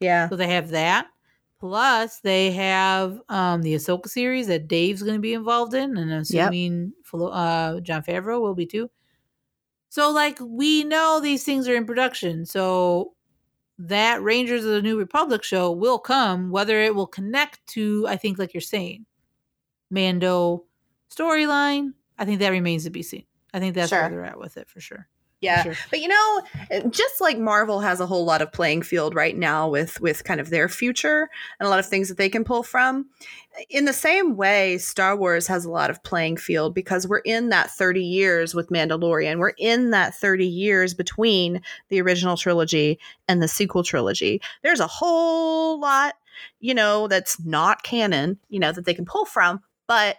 [0.01, 1.07] yeah, So they have that.
[1.59, 6.13] Plus, they have um, the Ahsoka series that Dave's going to be involved in, and
[6.13, 8.91] I'm assuming Flo- uh, Jon Favreau will be too.
[9.89, 12.45] So, like, we know these things are in production.
[12.45, 13.15] So,
[13.79, 18.17] that Rangers of the New Republic show will come, whether it will connect to, I
[18.17, 19.07] think, like you're saying,
[19.91, 20.65] Mando
[21.11, 21.93] storyline.
[22.19, 23.25] I think that remains to be seen.
[23.55, 24.01] I think that's Sure.
[24.01, 25.09] where they're at with it for sure.
[25.41, 25.63] Yeah.
[25.65, 25.75] Sure.
[25.91, 29.37] But you know, eh, just like Marvel has a whole lot of playing field right
[29.37, 31.29] now with with kind of their future
[31.61, 33.07] and a lot of things that they can pull from.
[33.69, 37.51] In the same way, Star Wars has a lot of playing field because we're in
[37.51, 39.39] that 30 years with Mandalorian.
[39.39, 44.41] We're in that 30 years between the original trilogy and the sequel trilogy.
[44.63, 46.15] There's a whole lot,
[46.61, 50.17] you know, that's not canon, you know, that they can pull from, but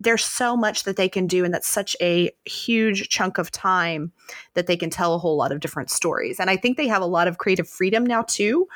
[0.00, 4.10] there's so much that they can do and that's such a huge chunk of time
[4.54, 6.40] that they can tell a whole lot of different stories.
[6.40, 8.66] And i think they have a lot of creative freedom now too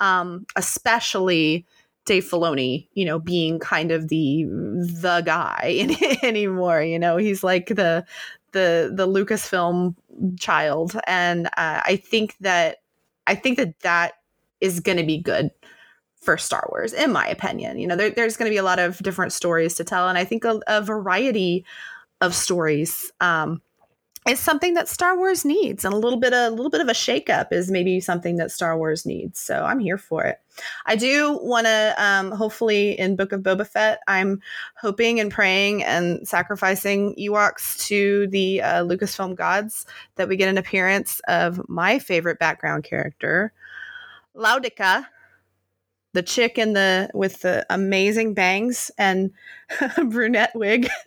[0.00, 1.66] um, especially
[2.04, 5.88] dave filoni you know being kind of the the guy
[6.22, 7.16] anymore you know?
[7.16, 8.04] He's like the
[8.52, 9.94] the the lucasfilm
[10.38, 10.96] child.
[11.06, 12.78] And uh, i think that
[13.26, 14.12] i think that that
[14.60, 15.50] is going to be good
[16.24, 17.78] for Star Wars, in my opinion.
[17.78, 20.18] You know, there, there's going to be a lot of different stories to tell, and
[20.18, 21.64] I think a, a variety
[22.20, 23.60] of stories um,
[24.26, 26.88] is something that Star Wars needs, and a little bit of, a little bit of
[26.88, 29.38] a shakeup is maybe something that Star Wars needs.
[29.38, 30.40] So I'm here for it.
[30.86, 34.40] I do want to, um, hopefully, in Book of Boba Fett, I'm
[34.80, 39.84] hoping and praying and sacrificing Ewoks to the uh, Lucasfilm gods
[40.16, 43.52] that we get an appearance of my favorite background character,
[44.34, 45.06] Laudica
[46.14, 49.30] the chick in the with the amazing bangs and
[50.08, 50.88] brunette wig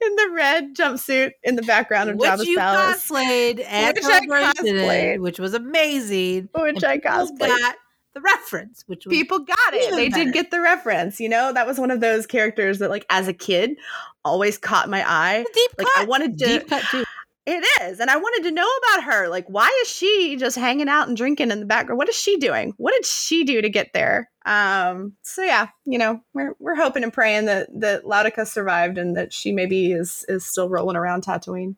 [0.00, 4.04] in the red jumpsuit in the background of which Jabba's you palace, cosplayed at Which
[4.04, 5.20] I Celebration, cosplayed.
[5.20, 6.48] which was amazing.
[6.54, 7.38] which And I cosplayed.
[7.48, 7.76] got
[8.14, 9.90] the reference, which was People got it.
[9.94, 10.24] They better.
[10.24, 11.20] did get the reference.
[11.20, 13.76] You know, that was one of those characters that, like, as a kid,
[14.24, 15.34] always caught my eye.
[15.36, 16.02] a deep Like, cut.
[16.02, 16.44] I wanted to.
[16.46, 17.04] deep cut too.
[17.46, 18.00] It is.
[18.00, 19.28] And I wanted to know about her.
[19.28, 21.98] Like, why is she just hanging out and drinking in the background?
[21.98, 22.74] What is she doing?
[22.76, 24.28] What did she do to get there?
[24.44, 29.16] Um, so yeah, you know, we're we're hoping and praying that that Laudica survived and
[29.16, 31.76] that she maybe is is still rolling around Tatooine.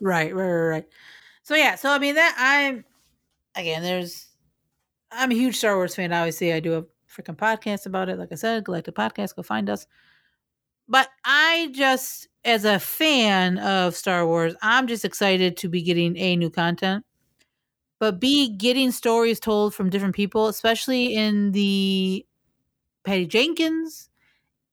[0.00, 0.84] Right, right, right, right.
[1.44, 2.84] So yeah, so I mean that I'm
[3.54, 4.28] again, there's
[5.12, 6.12] I'm a huge Star Wars fan.
[6.12, 8.18] Obviously, I do a freaking podcast about it.
[8.18, 9.86] Like I said, Galactic Podcast, go find us.
[10.88, 16.16] But I just, as a fan of Star Wars, I'm just excited to be getting
[16.16, 17.04] a new content,
[17.98, 22.26] but b getting stories told from different people, especially in the
[23.04, 24.08] Patty Jenkins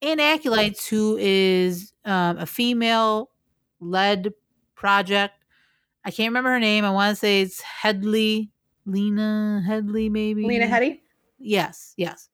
[0.02, 3.30] and Acolytes, who is um, a female
[3.80, 4.34] led
[4.76, 5.36] project.
[6.06, 6.86] I can't remember her name.
[6.86, 8.52] I want to say it's Headley,
[8.86, 10.46] Lena Headley, maybe.
[10.46, 11.02] Lena Headey?
[11.38, 12.29] Yes, yes.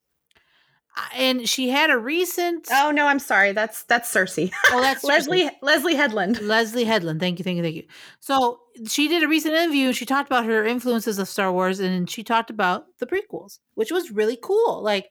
[1.14, 2.68] And she had a recent.
[2.72, 3.52] Oh no, I'm sorry.
[3.52, 4.52] That's that's Cersei.
[4.72, 6.42] Oh, that's Leslie Leslie Headland.
[6.42, 7.20] Leslie Headland.
[7.20, 7.84] Thank you, thank you, thank you.
[8.22, 11.80] So she did a recent interview and she talked about her influences of Star Wars
[11.80, 14.82] and she talked about the prequels, which was really cool.
[14.82, 15.10] Like,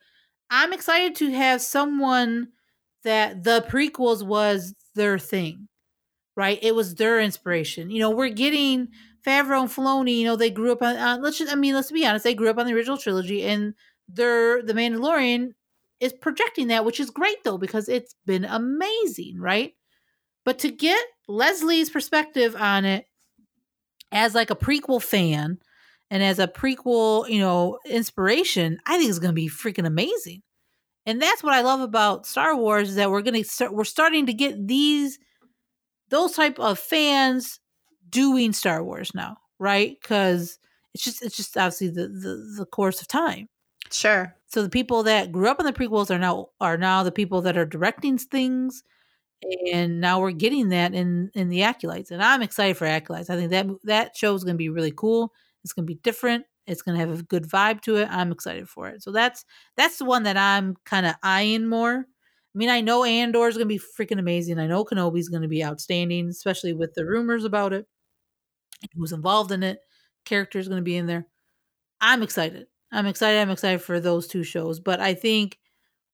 [0.50, 2.48] I'm excited to have someone
[3.02, 5.68] that the prequels was their thing,
[6.36, 6.58] right?
[6.62, 7.90] It was their inspiration.
[7.90, 8.88] You know, we're getting
[9.26, 10.18] Favreau and Filoni.
[10.18, 10.96] You know, they grew up on.
[10.96, 12.24] Uh, let's just, I mean, let's be honest.
[12.24, 13.74] They grew up on the original trilogy, and
[14.08, 15.52] they're the Mandalorian
[16.04, 19.72] is projecting that, which is great though because it's been amazing, right?
[20.44, 23.06] But to get Leslie's perspective on it
[24.12, 25.58] as like a prequel fan
[26.10, 30.42] and as a prequel, you know, inspiration, I think it's going to be freaking amazing.
[31.06, 33.84] And that's what I love about Star Wars is that we're going to start we're
[33.84, 35.18] starting to get these
[36.10, 37.60] those type of fans
[38.10, 39.96] doing Star Wars now, right?
[40.02, 40.58] Cuz
[40.92, 43.48] it's just it's just obviously the, the the course of time.
[43.90, 44.34] Sure.
[44.54, 47.42] So the people that grew up in the prequels are now are now the people
[47.42, 48.84] that are directing things,
[49.72, 53.30] and now we're getting that in in the acolytes, and I'm excited for acolytes.
[53.30, 55.32] I think that that show is going to be really cool.
[55.64, 56.44] It's going to be different.
[56.68, 58.08] It's going to have a good vibe to it.
[58.12, 59.02] I'm excited for it.
[59.02, 59.44] So that's
[59.76, 62.06] that's the one that I'm kind of eyeing more.
[62.54, 64.60] I mean, I know Andor is going to be freaking amazing.
[64.60, 67.86] I know Kenobi's going to be outstanding, especially with the rumors about it
[68.96, 69.80] who's involved in it.
[70.24, 71.26] Character is going to be in there.
[72.00, 72.66] I'm excited.
[72.94, 73.40] I'm excited.
[73.40, 74.80] I'm excited for those two shows.
[74.80, 75.58] But I think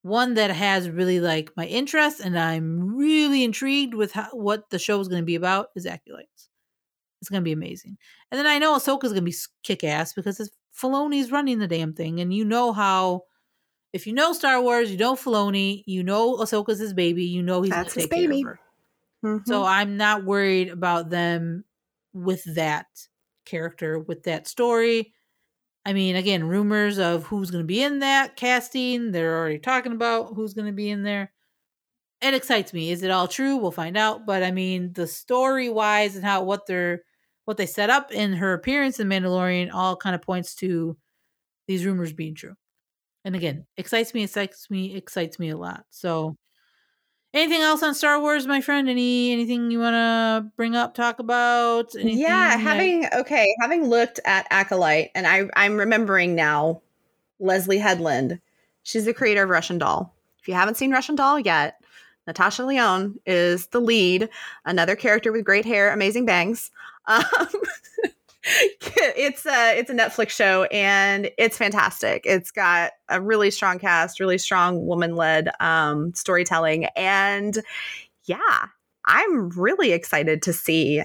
[0.03, 4.79] one that has really like my interest and I'm really intrigued with how, what the
[4.79, 6.49] show is going to be about is Acolytes.
[7.21, 7.99] It's going to be amazing.
[8.31, 11.69] And then I know Ahsoka's going to be kick ass because it's Filoni's running the
[11.69, 12.19] damn thing.
[12.21, 13.25] And you know how,
[13.93, 17.61] if you know Star Wars, you know Filoni, you know Ahsoka's his baby, you know
[17.61, 18.45] he's going That's to his baby.
[19.23, 19.47] Mhm.
[19.47, 21.65] So I'm not worried about them
[22.15, 22.87] with that
[23.45, 25.13] character, with that story.
[25.85, 29.13] I mean, again, rumors of who's going to be in that casting.
[29.13, 31.33] They're already talking about who's going to be in there.
[32.21, 32.91] It excites me.
[32.91, 33.57] Is it all true?
[33.57, 34.27] We'll find out.
[34.27, 37.03] But I mean, the story wise and how what they're
[37.47, 40.97] what they set up in her appearance in Mandalorian all kind of points to
[41.67, 42.55] these rumors being true.
[43.25, 45.85] And again, excites me, excites me, excites me a lot.
[45.91, 46.37] So
[47.35, 48.89] anything else on Star Wars, my friend?
[48.89, 51.95] Any anything you want to bring up, talk about?
[51.95, 56.83] Anything yeah, that- having okay, having looked at Acolyte, and I I'm remembering now,
[57.39, 58.41] Leslie Headland.
[58.83, 60.13] She's the creator of Russian Doll.
[60.41, 61.83] If you haven't seen Russian Doll yet,
[62.27, 64.29] Natasha Lyonne is the lead.
[64.65, 66.71] Another character with great hair, amazing bangs.
[67.07, 67.49] Um,
[68.45, 72.23] it's a it's a Netflix show and it's fantastic.
[72.25, 77.59] It's got a really strong cast, really strong woman led um, storytelling, and
[78.25, 78.67] yeah,
[79.07, 81.03] I'm really excited to see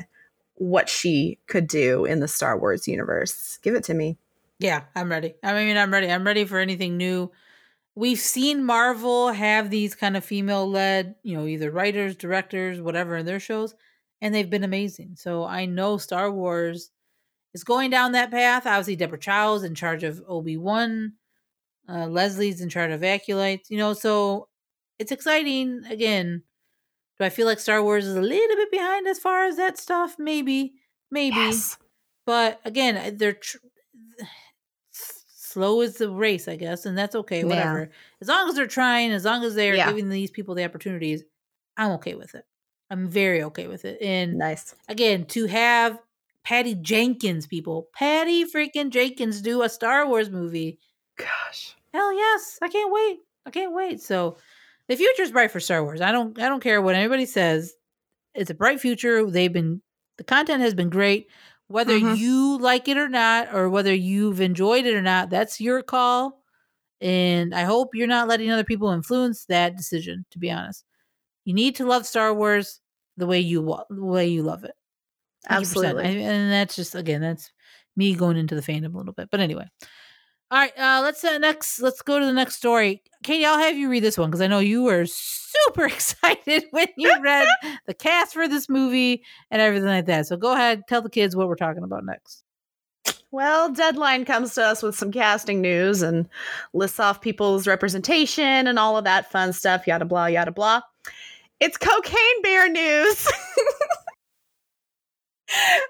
[0.55, 3.59] what she could do in the Star Wars universe.
[3.61, 4.17] Give it to me.
[4.59, 5.35] Yeah, I'm ready.
[5.43, 6.09] I mean, I'm ready.
[6.09, 7.31] I'm ready for anything new.
[7.95, 13.17] We've seen Marvel have these kind of female led, you know, either writers, directors, whatever
[13.17, 13.73] in their shows,
[14.21, 15.15] and they've been amazing.
[15.17, 16.91] So I know Star Wars
[17.55, 18.67] is going down that path.
[18.67, 21.13] Obviously, Deborah Chow's in charge of Obi Wan,
[21.89, 24.49] uh, Leslie's in charge of Acolytes, you know, so
[24.99, 25.83] it's exciting.
[25.89, 26.43] Again,
[27.17, 29.77] do I feel like Star Wars is a little bit behind as far as that
[29.77, 30.17] stuff?
[30.19, 30.73] Maybe,
[31.09, 31.37] maybe.
[31.37, 31.77] Yes.
[32.25, 33.57] But again, they're tr-
[34.91, 37.39] slow is the race, I guess, and that's okay.
[37.39, 37.45] Yeah.
[37.45, 37.89] Whatever.
[38.21, 39.87] As long as they're trying, as long as they're Yeah.
[39.87, 41.23] giving these people the opportunities,
[41.77, 42.45] I'm okay with it.
[42.89, 44.01] I'm very okay with it.
[44.01, 44.75] And Nice.
[44.89, 45.97] again, to have
[46.45, 50.79] Patty Jenkins, people, Patty freaking Jenkins do a Star Wars movie.
[51.17, 51.75] Gosh.
[51.93, 53.19] Hell yes, I can't wait.
[53.45, 54.01] I can't wait.
[54.01, 54.37] So
[54.87, 56.01] the future's bright for Star Wars.
[56.01, 57.73] I don't I don't care what anybody says.
[58.33, 59.29] It's a bright future.
[59.29, 59.81] They've been
[60.17, 61.27] the content has been great.
[61.67, 62.17] Whether Mhm.
[62.17, 66.43] you like it or not, or whether you've enjoyed it or not, that's your call.
[67.01, 70.83] And I hope you're not letting other people influence that decision, to be honest.
[71.43, 72.81] You need to love Star Wars
[73.17, 74.75] the way you the way you love it.
[75.49, 75.57] 100%.
[75.57, 76.03] Absolutely.
[76.03, 77.51] I- and that's just again, that's
[77.95, 79.29] me going into the fandom a little bit.
[79.31, 79.67] But anyway.
[80.51, 81.81] All right, uh, let's uh, next.
[81.81, 83.01] Let's go to the next story.
[83.23, 86.87] Katie, I'll have you read this one because I know you were super excited when
[86.97, 87.47] you read
[87.87, 90.27] the cast for this movie and everything like that.
[90.27, 92.43] So go ahead, tell the kids what we're talking about next.
[93.31, 96.29] Well, Deadline comes to us with some casting news and
[96.73, 100.81] lists off people's representation and all of that fun stuff, yada blah, yada blah.
[101.59, 103.27] It's cocaine bear news.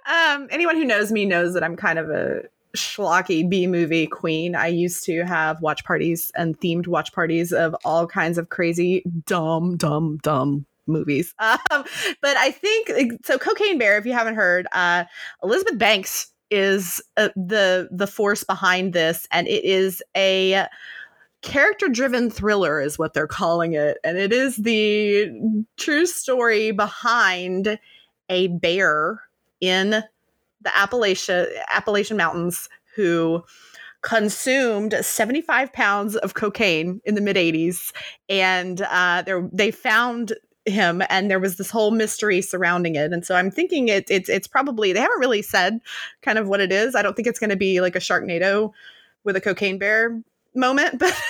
[0.07, 2.43] um, anyone who knows me knows that I'm kind of a
[2.75, 4.55] schlocky B movie queen.
[4.55, 9.03] I used to have watch parties and themed watch parties of all kinds of crazy,
[9.25, 11.33] dumb, dumb, dumb movies.
[11.71, 11.83] Um,
[12.21, 13.37] but I think so.
[13.37, 15.05] Cocaine Bear, if you haven't heard, uh,
[15.43, 20.67] Elizabeth Banks is uh, the the force behind this, and it is a
[21.41, 25.31] character driven thriller is what they're calling it and it is the
[25.77, 27.77] true story behind
[28.29, 29.21] a bear
[29.67, 33.43] in the Appalachia Appalachian Mountains who
[34.01, 37.91] consumed 75 pounds of cocaine in the mid 80s
[38.29, 40.33] and uh, they found
[40.65, 43.13] him and there was this whole mystery surrounding it.
[43.13, 45.79] And so i'm thinking it, it's it's probably they haven't really said
[46.21, 46.95] kind of what it is.
[46.95, 48.71] I don't think it's going to be like a sharknado
[49.23, 50.21] with a cocaine bear
[50.55, 51.21] moment but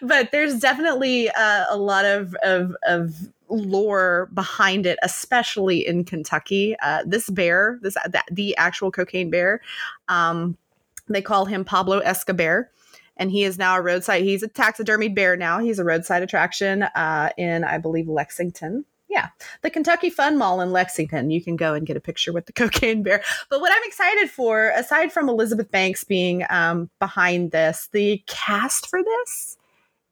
[0.00, 3.14] but there's definitely uh, a lot of, of of
[3.48, 6.76] lore behind it especially in kentucky.
[6.82, 9.60] Uh, this bear this that, the actual cocaine bear
[10.08, 10.56] um,
[11.08, 12.70] they call him pablo escobar
[13.16, 15.58] and he is now a roadside he's a taxidermied bear now.
[15.58, 18.84] He's a roadside attraction uh, in i believe lexington.
[19.08, 19.28] Yeah
[19.62, 21.30] the kentucky fun mall in lexington.
[21.30, 23.22] You can go and get a picture with the cocaine bear.
[23.48, 28.88] But what i'm excited for aside from elizabeth banks being um, behind this the cast
[28.88, 29.55] for this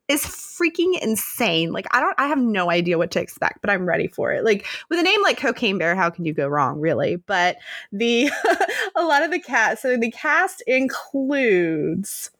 [0.08, 1.72] is freaking insane.
[1.72, 4.44] Like i don't i have no idea what to expect but i'm ready for it.
[4.44, 7.16] Like with a name like cocaine bear how can you go wrong really?
[7.16, 7.56] But
[7.92, 8.30] the
[8.96, 12.30] a lot of the cast so the cast includes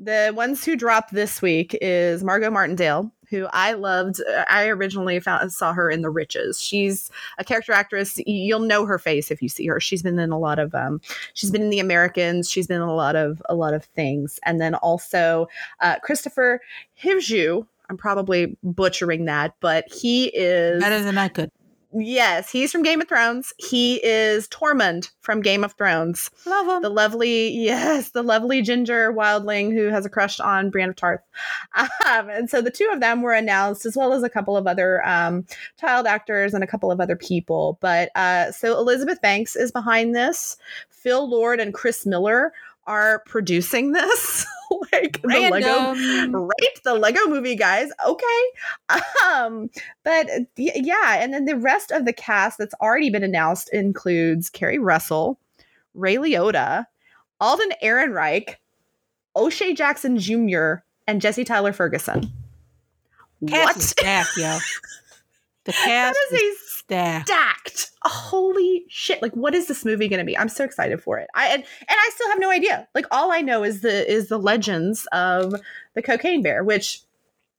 [0.00, 4.20] the ones who dropped this week is Margot Martindale, who I loved.
[4.48, 6.60] I originally found saw her in The Riches.
[6.60, 8.18] She's a character actress.
[8.26, 9.80] You'll know her face if you see her.
[9.80, 11.00] She's been in a lot of um,
[11.34, 12.50] she's been in The Americans.
[12.50, 14.40] She's been in a lot of a lot of things.
[14.44, 15.48] And then also
[15.80, 16.58] uh, Kristofer
[17.02, 17.66] Hivju.
[17.88, 21.50] I'm probably butchering that, but he is Better than I could.
[21.92, 23.52] Yes, he's from Game of Thrones.
[23.58, 26.82] He is Tormund from Game of Thrones Love him.
[26.82, 31.20] the lovely yes the lovely ginger wildling who has a crush on brienne of tarth
[31.76, 31.88] um,
[32.28, 35.06] and so the two of them were announced as well as a couple of other
[35.06, 35.46] um,
[35.78, 40.14] child actors and a couple of other people but uh, so elizabeth banks is behind
[40.14, 40.56] this
[40.88, 42.52] phil lord and chris miller
[42.86, 44.46] are producing this.
[44.92, 45.94] like the Lego
[46.30, 48.44] right the lego movie guys okay
[49.26, 49.68] um
[50.04, 54.78] but yeah and then the rest of the cast that's already been announced includes keri
[54.78, 55.40] russell
[55.92, 56.86] ray liotta
[57.40, 58.54] alden ehrenreich
[59.34, 60.74] o'shea jackson jr
[61.08, 62.32] and jesse tyler ferguson
[63.46, 64.58] Cast what is stacked, yo.
[65.64, 67.28] The that cast is is stacked.
[67.28, 67.90] stacked!
[68.02, 70.36] Holy shit like what is this movie going to be?
[70.36, 71.28] I'm so excited for it.
[71.34, 72.88] I and, and i still have no idea.
[72.94, 75.54] Like all i know is the is the legends of
[75.94, 77.02] the cocaine bear which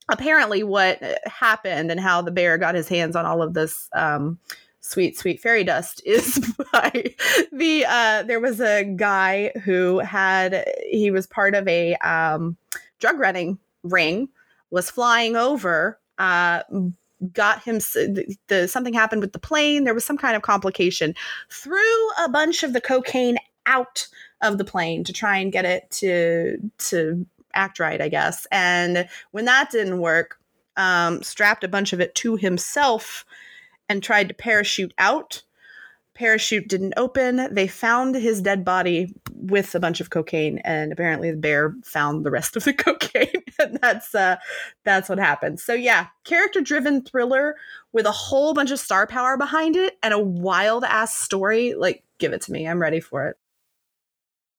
[0.08, 3.88] apparently what uh, happened and how the bear got his hands on all of this
[3.94, 4.38] um
[4.80, 6.38] sweet sweet fairy dust is
[6.72, 6.90] by
[7.52, 12.56] the uh there was a guy who had he was part of a um
[12.98, 14.28] drug running ring
[14.70, 16.62] was flying over uh
[17.32, 21.14] got him the, the something happened with the plane there was some kind of complication
[21.50, 24.08] threw a bunch of the cocaine out
[24.40, 29.08] of the plane to try and get it to to act right i guess and
[29.30, 30.38] when that didn't work
[30.76, 33.24] um strapped a bunch of it to himself
[33.92, 35.42] and tried to parachute out.
[36.14, 41.30] Parachute didn't open they found his dead body with a bunch of cocaine and apparently
[41.30, 44.36] the bear found the rest of the cocaine and that's uh
[44.84, 47.56] that's what happened so yeah character driven thriller
[47.92, 52.02] with a whole bunch of star power behind it and a wild ass story like
[52.18, 53.36] give it to me i'm ready for it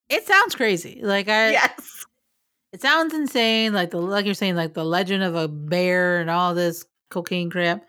[0.10, 1.00] It sounds crazy.
[1.02, 2.06] Like I yes
[2.72, 6.30] it sounds insane, like the like you're saying, like the legend of a bear and
[6.30, 7.86] all this cocaine crap.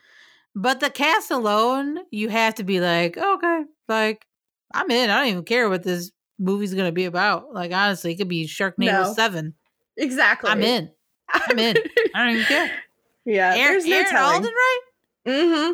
[0.54, 4.26] But the cast alone, you have to be like, okay, like
[4.74, 5.10] I'm in.
[5.10, 7.52] I don't even care what this movie's gonna be about.
[7.52, 9.12] Like honestly, it could be Sharknado No.
[9.14, 9.54] Seven.
[9.96, 10.90] exactly I'm in.
[11.32, 11.76] I'm in.
[12.14, 12.70] I don't even care.
[13.24, 14.78] yeah Aaron, there's no Aaron telling Alden, right?
[15.26, 15.72] mm-hmm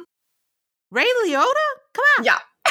[0.92, 1.68] Ray Liotta?
[1.92, 2.24] Come on.
[2.24, 2.38] Yeah.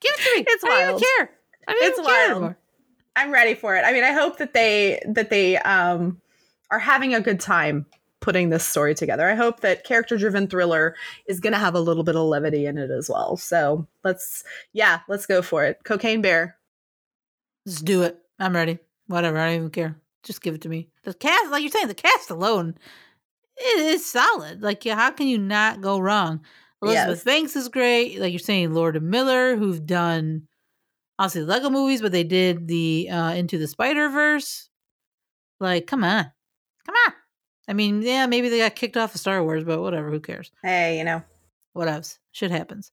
[0.00, 0.44] Give it to me.
[0.48, 1.30] It's I don't even care.
[1.68, 2.30] I don't It's even care wild.
[2.32, 2.58] anymore.
[3.16, 3.82] I'm ready for it.
[3.84, 6.20] I mean, I hope that they that they um
[6.70, 7.86] are having a good time
[8.20, 9.28] putting this story together.
[9.28, 10.96] I hope that character driven thriller
[11.26, 13.36] is going to have a little bit of levity in it as well.
[13.36, 15.80] So, let's yeah, let's go for it.
[15.84, 16.56] Cocaine Bear.
[17.64, 18.18] Let's do it.
[18.38, 18.78] I'm ready.
[19.06, 19.38] Whatever.
[19.38, 19.96] I don't even care.
[20.22, 20.88] Just give it to me.
[21.04, 22.76] The cast, like you're saying, the cast alone
[23.56, 24.62] it is solid.
[24.62, 26.40] Like, yeah, how can you not go wrong?
[26.82, 27.24] Elizabeth Yes.
[27.24, 28.20] Banks is great.
[28.20, 30.46] Like you're saying, Lord and Miller, who've done
[31.18, 34.68] obviously Lego movies, but they did the uh Into the Spider Verse.
[35.58, 36.30] Like, come on,
[36.84, 37.12] come on.
[37.68, 40.10] I mean, yeah, maybe they got kicked off of Star Wars, but whatever.
[40.10, 40.50] Who cares?
[40.62, 41.22] Hey, you know.
[41.72, 42.18] What else?
[42.32, 42.90] Shit happens.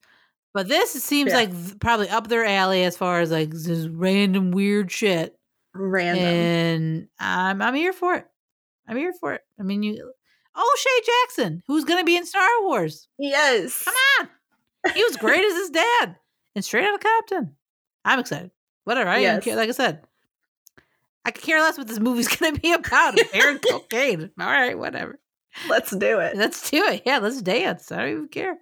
[0.54, 1.38] But this seems Yeah.
[1.38, 5.36] like th- probably up their alley as far as like this random weird shit
[5.74, 6.24] Random.
[6.26, 8.26] and I'm I'm here for it.
[8.88, 9.42] I'm here for it.
[9.60, 10.12] I mean, you.
[10.56, 13.08] Oh, Shay Jackson, who's going to be in Star Wars?
[13.18, 13.84] yes.
[13.84, 14.30] Come on,
[14.94, 16.16] he was great as his dad
[16.56, 17.56] and Straight out of Compton.
[18.06, 18.52] I'm excited.
[18.84, 19.10] Whatever.
[19.10, 19.44] I don't Yes.
[19.44, 19.56] care.
[19.56, 20.04] Like I said,
[21.26, 23.18] I could care less what this movie's going to be about.
[23.34, 24.32] Aaron cocaine.
[24.40, 25.20] All right, whatever.
[25.70, 26.36] Let's do it.
[26.36, 27.04] Let's do it.
[27.06, 27.92] Yeah, let's dance.
[27.92, 28.58] I don't even care.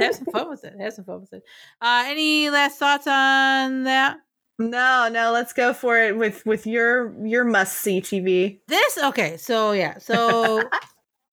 [0.00, 0.74] Have some fun with it.
[0.80, 1.42] Have some fun with it.
[1.80, 4.18] Uh, any last thoughts on that?
[4.58, 8.58] no, no, let's go for it with with your your must see TV.
[8.66, 10.62] This okay, so yeah, so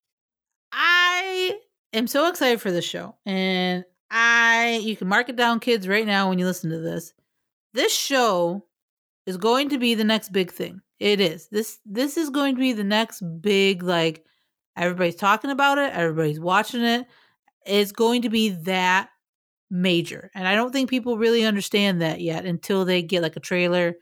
[0.71, 1.57] I
[1.93, 6.05] am so excited for this show, and I you can mark it down, kids, right
[6.05, 7.13] now when you listen to this.
[7.73, 8.63] This show
[9.25, 10.81] is going to be the next big thing.
[10.99, 11.79] It is this.
[11.85, 14.23] This is going to be the next big like
[14.77, 17.05] everybody's talking about it, everybody's watching it.
[17.65, 19.09] It's going to be that
[19.69, 23.41] major, and I don't think people really understand that yet until they get like a
[23.41, 23.95] trailer,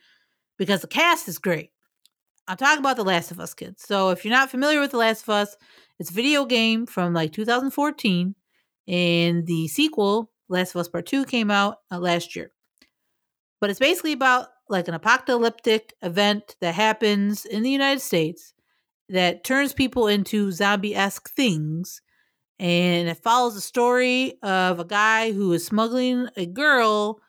[0.58, 1.72] because the cast is great.
[2.48, 3.84] I'm talking about The Last of Us, kids.
[3.84, 5.56] So if you're not familiar with The Last of Us,
[5.98, 8.36] it's a video game from like 2014,
[8.88, 12.52] and the sequel, Last of Us Part 2, came out uh, last year.
[13.62, 18.54] But it's basically about like an apocalyptic event that happens in the United States
[19.08, 22.02] that turns people into zombie esque things.
[22.60, 27.20] And it follows the story of a guy who is smuggling a girl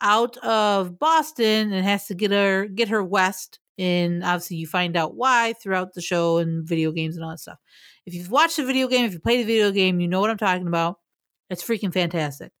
[0.00, 3.58] out of Boston and has to get her get her west.
[3.78, 7.40] And obviously, you find out why throughout the show and video games and all that
[7.40, 7.58] stuff.
[8.06, 10.30] If you've watched the video game, if you played the video game, you know what
[10.30, 10.98] I'm talking about.
[11.48, 12.52] It's freaking fantastic.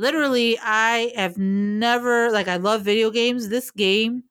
[0.00, 3.50] Literally, I have never like I love video games.
[3.50, 4.24] This game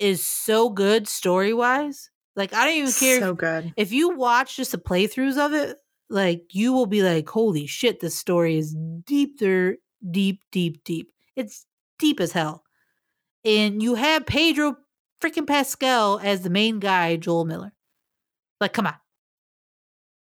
[0.00, 2.10] is so good story wise.
[2.34, 3.74] Like I don't even care So if, good.
[3.76, 5.76] if you watch just the playthroughs of it.
[6.10, 8.00] Like you will be like, "Holy shit!
[8.00, 8.74] This story is
[9.06, 9.76] deep there,
[10.10, 11.12] deep, deep, deep.
[11.36, 11.64] It's
[12.00, 12.64] deep as hell."
[13.44, 14.76] And you have Pedro
[15.22, 17.72] freaking Pascal as the main guy, Joel Miller.
[18.60, 18.96] Like, come on.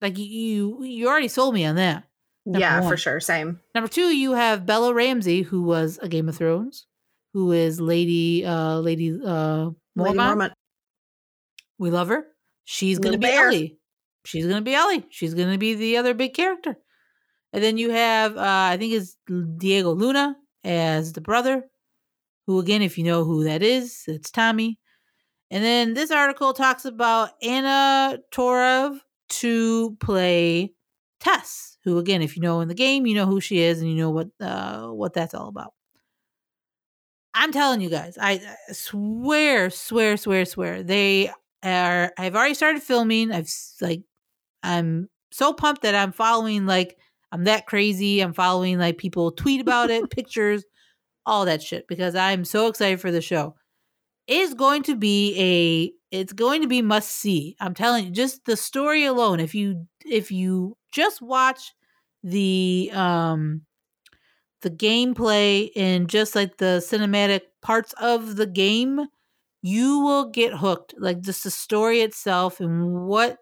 [0.03, 2.05] Like you, you already sold me on that.
[2.47, 2.89] Number Yeah, one.
[2.91, 3.21] for sure.
[3.21, 3.61] Same.
[3.75, 6.87] Number two, you have Bella Ramsey, who was a Game of Thrones.
[7.33, 10.53] who is Lady uh Lady uh Lady Mormont.
[11.79, 12.27] We love her.
[12.65, 13.47] She's gonna be bear.
[13.49, 13.79] Ellie.
[14.25, 15.07] She's gonna be Ellie.
[15.11, 16.77] She's gonna be the other big character.
[17.53, 18.41] And then you have uh
[18.73, 19.17] I think it's
[19.59, 21.65] Diego Luna as the brother,
[22.47, 24.79] who again, if you know who that is, it's Tommy.
[25.53, 28.99] And then this article talks about Anna Torv
[29.41, 30.75] to play
[31.21, 33.91] Tess, who again, if you know in the game, you know who she is and
[33.91, 35.73] you know what uh what that's all about.
[37.33, 38.41] I'm telling you guys, I
[38.73, 40.83] swear, swear, swear, swear.
[40.83, 41.31] They
[41.63, 43.33] are I've already started filming.
[43.33, 43.51] I've
[43.81, 44.03] like
[44.63, 46.99] I'm so pumped that I'm following like
[47.33, 48.21] I'm that crazy.
[48.21, 50.65] I'm following like people tweet about it, pictures,
[51.27, 53.55] all that shit because I'm so excited for the show.
[54.27, 57.57] It is going to be a it's going to be must see.
[57.61, 59.39] I'm telling you, just the story alone.
[59.41, 61.73] If you if you just watch
[62.23, 63.63] the um
[64.63, 69.01] the gameplay and just like the cinematic parts of the game,
[69.63, 70.95] you will get hooked.
[70.99, 73.39] Like just the story itself and what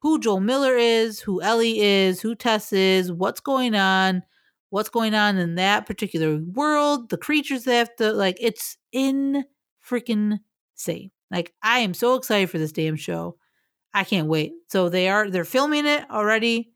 [0.00, 4.22] who Joel Miller is, who Ellie is, who Tess is, what's going on,
[4.70, 9.44] what's going on in that particular world, the creatures they have to like it's in
[9.88, 10.38] freaking
[10.74, 11.10] insane.
[11.30, 13.36] Like I am so excited for this damn show.
[13.96, 14.52] I can't wait.
[14.68, 16.70] So they are they're filming it already.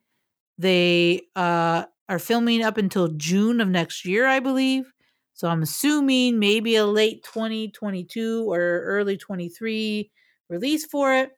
[0.56, 4.90] They uh are filming up until June of next year, I believe.
[5.34, 10.10] So I'm assuming maybe a late 2022 or early 23
[10.48, 11.32] release for it.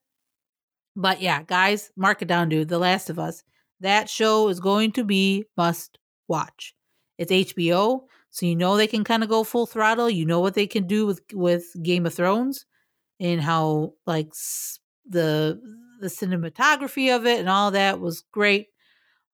[0.95, 2.69] But yeah, guys, mark it down, dude.
[2.69, 3.43] The Last of Us.
[3.81, 6.75] That show is going to be must watch.
[7.19, 10.09] It's HBO, so you know they can kind of go full throttle.
[10.09, 12.67] You know what they can do with with Game of Thrones
[13.21, 14.33] and how like
[15.09, 15.61] the
[16.01, 18.69] the cinematography of it and all that was great.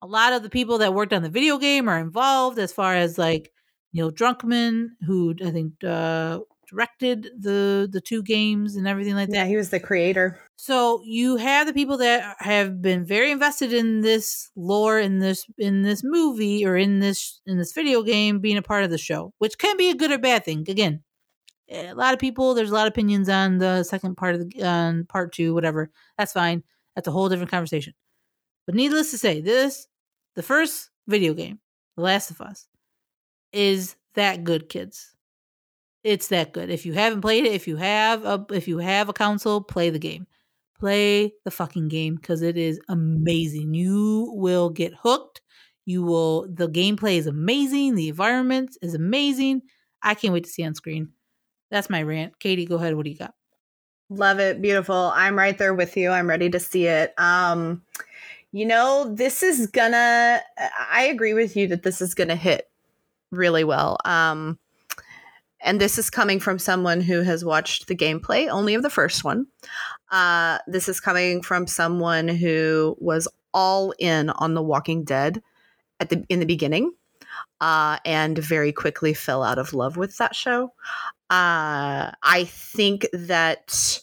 [0.01, 2.95] A lot of the people that worked on the video game are involved as far
[2.95, 3.51] as like
[3.93, 6.39] Neil Druckmann, who I think uh,
[6.69, 9.35] directed the the two games and everything like that.
[9.35, 10.39] Yeah, he was the creator.
[10.55, 15.45] So you have the people that have been very invested in this lore in this
[15.57, 18.97] in this movie or in this in this video game being a part of the
[18.97, 20.65] show, which can be a good or bad thing.
[20.69, 21.03] Again,
[21.71, 24.63] a lot of people there's a lot of opinions on the second part of the
[24.63, 25.91] on part 2 whatever.
[26.17, 26.63] That's fine.
[26.95, 27.93] That's a whole different conversation.
[28.65, 29.87] But needless to say, this
[30.35, 31.59] the first video game,
[31.95, 32.67] The Last of Us,
[33.51, 35.15] is that good, kids.
[36.03, 36.69] It's that good.
[36.69, 39.89] If you haven't played it, if you have a if you have a console, play
[39.89, 40.27] the game.
[40.79, 43.73] Play the fucking game because it is amazing.
[43.73, 45.41] You will get hooked.
[45.85, 47.95] You will the gameplay is amazing.
[47.95, 49.63] The environment is amazing.
[50.01, 51.09] I can't wait to see on screen.
[51.69, 52.39] That's my rant.
[52.39, 52.95] Katie, go ahead.
[52.95, 53.33] What do you got?
[54.09, 54.61] Love it.
[54.61, 55.11] Beautiful.
[55.13, 56.09] I'm right there with you.
[56.09, 57.13] I'm ready to see it.
[57.19, 57.83] Um,
[58.51, 60.41] you know, this is gonna
[60.89, 62.67] I agree with you that this is gonna hit
[63.31, 63.97] really well.
[64.05, 64.57] Um
[65.61, 69.23] and this is coming from someone who has watched the gameplay only of the first
[69.23, 69.47] one.
[70.09, 75.41] Uh, this is coming from someone who was all in on The Walking Dead
[75.99, 76.93] at the in the beginning,
[77.59, 80.71] uh, and very quickly fell out of love with that show.
[81.29, 83.99] Uh, I think that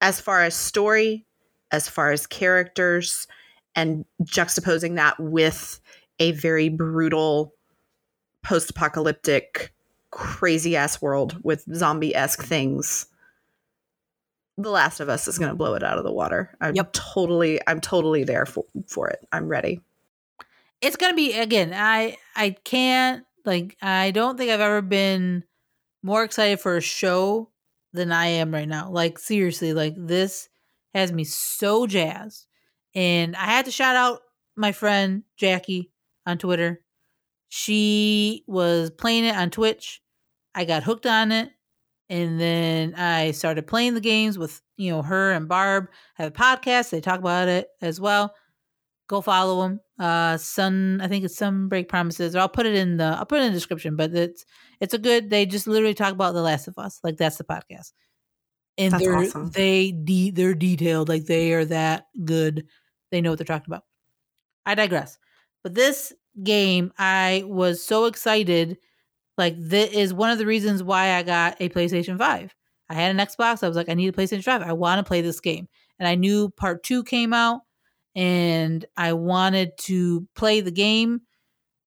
[0.00, 1.24] as far as story,
[1.70, 3.26] as far as characters,
[3.74, 5.80] and juxtaposing that with
[6.18, 7.54] a very brutal
[8.42, 9.72] post-apocalyptic
[10.10, 13.06] crazy ass world with zombie esque things.
[14.56, 16.56] The Last of Us is going to blow it out of the water.
[16.60, 16.92] I'm Yep.
[16.92, 19.18] totally, I'm totally there for, for it.
[19.32, 19.80] I'm ready.
[20.80, 25.42] it's gonna be again i i can't like i don't think i've ever been
[26.04, 27.50] more excited for a show
[27.94, 30.50] than i am right now like seriously like this
[30.92, 32.46] has me so jazzed
[32.94, 34.20] and i had to shout out
[34.54, 35.90] my friend jackie
[36.26, 36.82] on twitter
[37.48, 40.02] she was playing it on twitch
[40.54, 41.50] i got hooked on it
[42.10, 45.86] and then i started playing the games with you know her and barb
[46.16, 48.34] have a podcast they talk about it as well
[49.08, 49.80] go follow them.
[49.98, 52.34] Uh, Sun, I think it's Sun Break Promises.
[52.34, 53.96] Or I'll put it in the I'll put it in the description.
[53.96, 54.44] But it's
[54.84, 55.30] it's a good.
[55.30, 57.00] They just literally talk about The Last of Us.
[57.02, 57.92] Like that's the podcast,
[58.78, 59.50] and That's they're awesome.
[59.50, 61.08] they de- they're detailed.
[61.08, 62.66] Like they are that good.
[63.10, 63.84] They know what they're talking about.
[64.66, 65.18] I digress.
[65.62, 66.12] But this
[66.42, 68.78] game, I was so excited.
[69.38, 72.54] Like that is one of the reasons why I got a PlayStation Five.
[72.90, 73.64] I had an Xbox.
[73.64, 74.62] I was like, I need a PlayStation Five.
[74.62, 75.66] I want to play this game,
[75.98, 77.62] and I knew Part Two came out
[78.14, 81.22] and I wanted to play the game.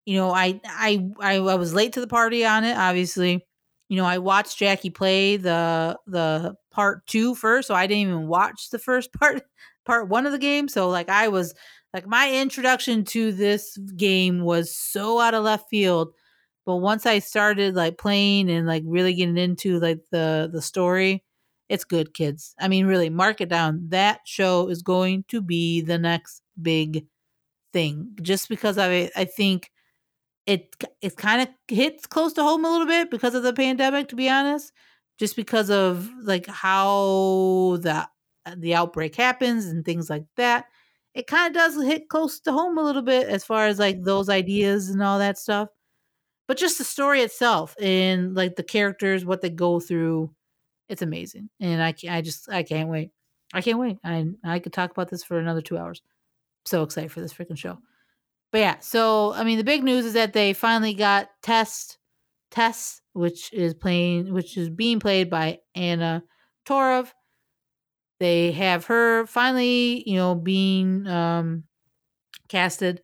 [0.08, 2.74] You know, I I I, I was late to the party on it.
[2.76, 3.44] Obviously,
[3.90, 8.26] you know, I watched Jackie play the the part two first, so I didn't even
[8.26, 9.42] watch the first part
[9.84, 10.68] part one of the game.
[10.68, 11.54] So like I was
[11.92, 16.14] like my introduction to this game was so out of left field.
[16.64, 21.22] But once I started like playing and like really getting into like the the story,
[21.68, 22.54] it's good, kids.
[22.58, 23.88] I mean, really, mark it down.
[23.90, 27.06] That show is going to be the next big
[27.72, 28.12] thing.
[28.22, 29.70] Just because I I think
[30.48, 34.08] it it kind of hits close to home a little bit because of the pandemic.
[34.08, 34.72] To be honest,
[35.18, 38.08] just because of like how the
[38.46, 40.64] uh, the outbreak happens and things like that.
[41.14, 44.02] It kind of does hit close to home a little bit as far as like
[44.02, 45.68] those ideas and all that stuff.
[46.48, 50.34] But just the story itself and like the characters what they go through
[50.88, 51.50] it's amazing.
[51.60, 53.10] And i i just i can't wait.
[53.54, 53.98] I can't wait.
[54.04, 56.02] I i could talk about this for another two hours.
[56.66, 57.78] So excited for this freaking show
[58.52, 61.98] but yeah so i mean the big news is that they finally got test
[62.50, 66.22] tess which is playing which is being played by anna
[66.66, 67.12] torv
[68.20, 71.64] they have her finally you know being um
[72.48, 73.02] casted.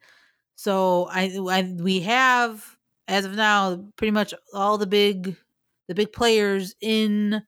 [0.57, 2.77] So I, I we have
[3.09, 5.37] as of now pretty much all the big
[5.89, 7.43] the big players in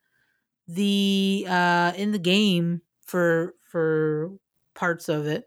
[0.68, 4.32] the uh in the game for for
[4.74, 5.44] parts of it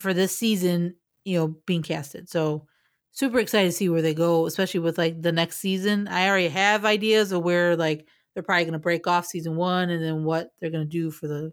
[0.00, 2.66] for this season you know being casted so
[3.12, 6.48] super excited to see where they go especially with like the next season i already
[6.48, 10.24] have ideas of where like they're probably going to break off season one and then
[10.24, 11.52] what they're going to do for the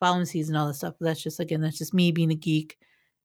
[0.00, 2.76] following season all that stuff but that's just again that's just me being a geek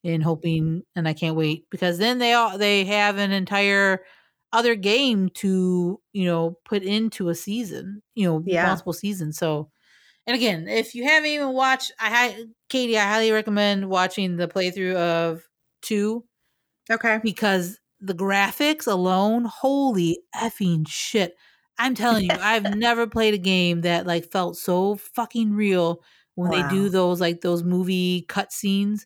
[0.04, 0.24] and mm-hmm.
[0.24, 4.04] hoping and I can't wait because then they all they have an entire
[4.54, 8.68] other game to you know put into a season you know Yeah.
[8.68, 9.70] multiple seasons so
[10.28, 14.96] and again if you haven't even watched I Katie I highly recommend watching the playthrough
[14.96, 15.44] of
[15.82, 16.26] two
[16.90, 17.22] Okay.
[17.22, 21.36] because the graphics alone holy effing shit.
[21.78, 26.04] I'm telling you I've never played a game that like felt so fucking real
[26.36, 29.02] when they do those like those movie cutscenes.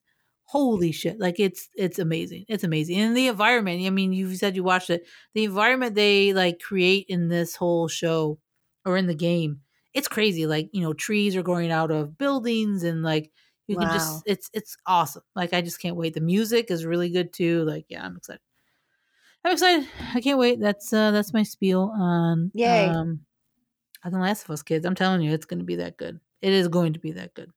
[0.48, 2.98] Holy shit like it's it's amazing it's amazing.
[3.00, 5.08] And the environment i mean you said you watched it.
[5.34, 8.40] The environment they like create in this whole show
[8.86, 9.62] or in the game
[9.94, 13.32] it's crazy like you know trees are growing out of buildings and like
[13.68, 17.10] you can just it's it's awesome like i just can't wait the music is really
[17.10, 18.42] good too like yeah i'm excited
[19.44, 22.90] i'm excited i can't wait that's uh that's my spiel on Yay.
[22.90, 23.26] um
[24.04, 26.20] on the last of us kids i'm telling you it's going to be that good
[26.42, 27.52] it is going to be that good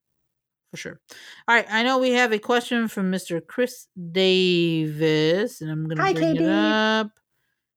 [0.71, 0.99] for sure.
[1.47, 3.45] All right, I know we have a question from Mr.
[3.45, 7.11] Chris Davis, and I'm going Hi, to bring it up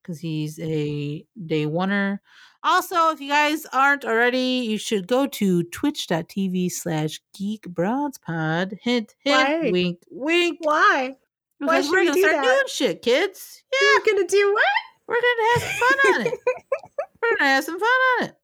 [0.03, 2.19] because he's a day oneer.
[2.65, 8.79] Also, if you guys aren't already, you should go to twitch.tv slash geek broads pod.
[8.81, 9.71] Hint, hint, Why?
[9.71, 10.59] wink, wink.
[10.61, 11.17] Why?
[11.59, 12.43] why Because we're going to do start that?
[12.45, 13.63] doing shit, kids.
[13.81, 14.63] Yeah, You're gonna do what?
[15.09, 16.39] we're going to have some fun on it.
[17.23, 18.35] We're going to have some fun on it.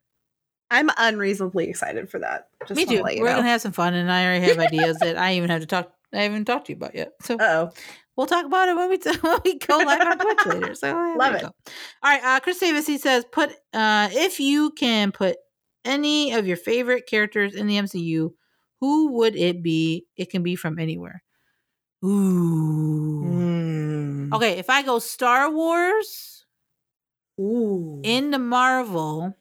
[0.70, 2.48] I'm unreasonably excited for that.
[2.66, 3.02] Just Me too.
[3.02, 3.24] We're know.
[3.24, 5.66] going to have some fun, and I already have ideas that I even have to
[5.66, 5.92] talk.
[6.12, 7.12] I haven't talked to you about yet.
[7.22, 7.70] So oh.
[8.18, 10.74] We'll talk about it when we, t- when we go live on Twitch later.
[10.74, 11.40] So Love it.
[11.40, 11.46] go.
[11.46, 11.52] All
[12.02, 12.84] right, uh, Chris Davis.
[12.84, 15.36] He says, "Put uh, if you can put
[15.84, 18.32] any of your favorite characters in the MCU,
[18.80, 20.06] who would it be?
[20.16, 21.22] It can be from anywhere."
[22.04, 23.22] Ooh.
[23.24, 24.34] Mm.
[24.34, 26.44] Okay, if I go Star Wars
[27.40, 28.00] Ooh.
[28.02, 29.32] into Marvel,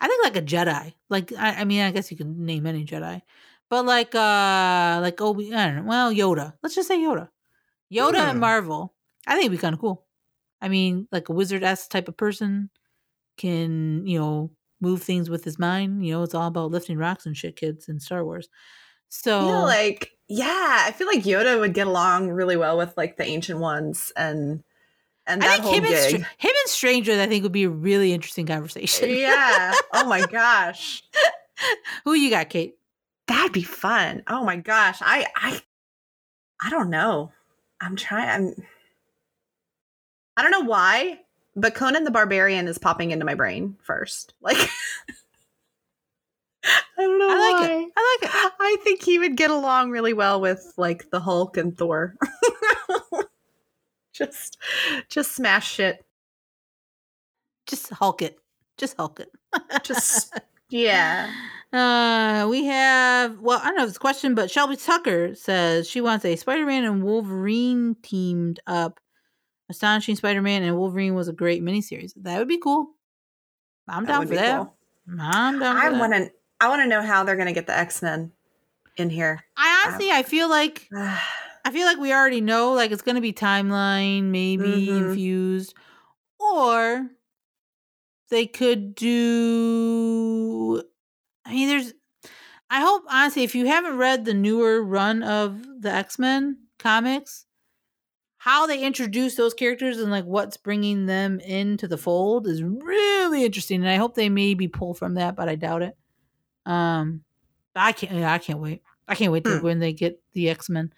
[0.00, 0.94] I think like a Jedi.
[1.10, 3.22] Like I, I mean, I guess you can name any Jedi,
[3.68, 5.52] but like uh, like Obi.
[5.52, 5.82] I don't know.
[5.82, 6.52] Well, Yoda.
[6.62, 7.28] Let's just say Yoda.
[7.92, 8.40] Yoda and Hmm.
[8.40, 8.94] Marvel.
[9.26, 10.04] I think it'd be kind of cool.
[10.60, 12.70] I mean, like a wizard s type of person
[13.36, 16.04] can you know move things with his mind.
[16.06, 18.48] You know, it's all about lifting rocks and shit, kids in Star Wars.
[19.08, 22.96] So I feel like yeah, I feel like Yoda would get along really well with
[22.96, 24.62] like the ancient ones and
[25.26, 25.96] and I that think whole him and.
[25.96, 26.24] Str- him
[26.62, 29.10] and strangers, I think would be a really interesting conversation.
[29.10, 29.74] yeah.
[29.92, 31.02] Oh my gosh.
[32.04, 32.74] Who you got, Kate?
[33.28, 34.22] That'd be fun.
[34.28, 34.98] Oh my gosh.
[35.00, 35.60] I I
[36.60, 37.32] I don't know.
[37.80, 38.66] I'm trying I'm
[40.36, 41.20] I don't know why,
[41.54, 44.34] but Conan the Barbarian is popping into my brain first.
[44.42, 44.68] Like
[46.98, 47.76] I don't know I like why.
[47.76, 47.92] it.
[47.96, 48.52] I like it.
[48.58, 52.16] I think he would get along really well with like the Hulk and Thor.
[54.12, 54.58] just
[55.08, 56.04] just smash shit.
[57.66, 58.38] Just Hulk it.
[58.78, 59.30] Just Hulk it.
[59.84, 60.34] Just
[60.70, 61.30] yeah.
[61.72, 65.88] Uh, we have well, I don't know if it's a question, but Shelby Tucker says
[65.88, 69.00] she wants a Spider-Man and Wolverine teamed up.
[69.68, 72.12] Astonishing Spider-Man and Wolverine was a great miniseries.
[72.16, 72.90] That would be cool.
[73.88, 74.56] I'm That down for that.
[74.58, 74.76] cool.
[75.20, 77.66] I'm down for I want to I want to know how they're going to get
[77.66, 78.30] the X-Men
[78.96, 79.44] in here.
[79.56, 83.32] I honestly, I feel like I feel like we already know, like it's gonna be
[83.32, 85.08] timeline, maybe Mhm.
[85.10, 85.74] infused,
[86.38, 87.10] or
[88.30, 90.82] they could do.
[91.46, 91.92] I mean, there's.
[92.68, 97.46] I hope honestly, if you haven't read the newer run of the X Men comics,
[98.38, 103.44] how they introduce those characters and like what's bringing them into the fold is really
[103.44, 105.96] interesting, and I hope they maybe pull from that, but I doubt it.
[106.64, 107.22] Um,
[107.76, 108.24] I can't.
[108.24, 108.82] I can't wait.
[109.06, 109.64] I can't wait to Hmm.
[109.64, 110.92] when they get the X Men.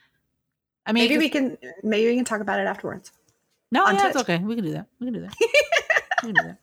[0.86, 3.12] I mean, maybe we can maybe we can talk about it afterwards.
[3.70, 4.38] No, yeah, it's okay.
[4.38, 4.86] We can do that.
[4.98, 5.34] We can do that.
[6.22, 6.58] we can do that.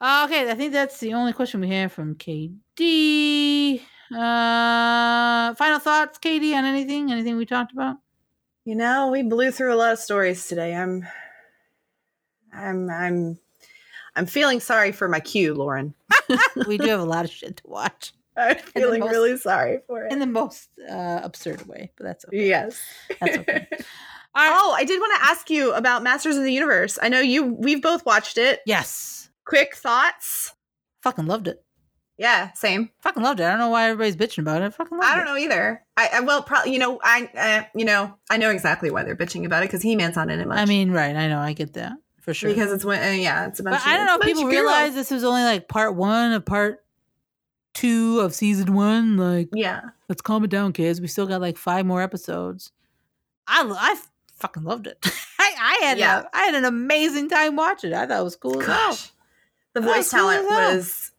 [0.00, 3.80] Uh, okay, I think that's the only question we have from KD.
[4.12, 7.10] Uh, final thoughts, KD, on anything?
[7.10, 7.96] Anything we talked about?
[8.64, 10.74] You know, we blew through a lot of stories today.
[10.74, 11.06] I'm
[12.52, 13.38] I'm I'm
[14.14, 15.94] I'm feeling sorry for my queue, Lauren.
[16.66, 20.04] we do have a lot of shit to watch I'm feeling most- really sorry for
[20.04, 20.12] it.
[20.12, 22.48] in the most uh, absurd way, but that's okay.
[22.48, 22.80] yes.
[23.20, 23.66] That's okay.
[24.34, 24.60] All right.
[24.60, 26.98] Oh, I did want to ask you about Masters of the Universe.
[27.00, 28.60] I know you we've both watched it.
[28.66, 29.25] Yes.
[29.46, 30.54] Quick thoughts?
[31.02, 31.62] Fucking loved it.
[32.18, 32.90] Yeah, same.
[33.00, 33.44] Fucking loved it.
[33.44, 34.72] I don't know why everybody's bitching about it.
[34.74, 35.30] Fucking loved I don't it.
[35.30, 35.82] know either.
[35.96, 39.16] I, I well, probably you know, I uh, you know, I know exactly why they're
[39.16, 40.58] bitching about it because He Man's not in it much.
[40.58, 41.14] I mean, right.
[41.14, 41.38] I know.
[41.38, 42.48] I get that for sure.
[42.50, 43.74] because it's when uh, yeah, it's a bunch.
[43.76, 45.68] But of, I don't know if it's a bunch people realize this was only like
[45.68, 46.82] part one of part
[47.74, 49.18] two of season one.
[49.18, 51.00] Like, Yeah, let's calm it down, kids.
[51.00, 52.72] We still got like five more episodes.
[53.46, 53.96] I I
[54.36, 54.98] fucking loved it.
[55.38, 56.22] I I had Yeah.
[56.22, 57.96] a, I had an amazing time watching it.
[57.96, 59.10] I thought it was cool gosh,
[59.76, 61.12] the voice talent as was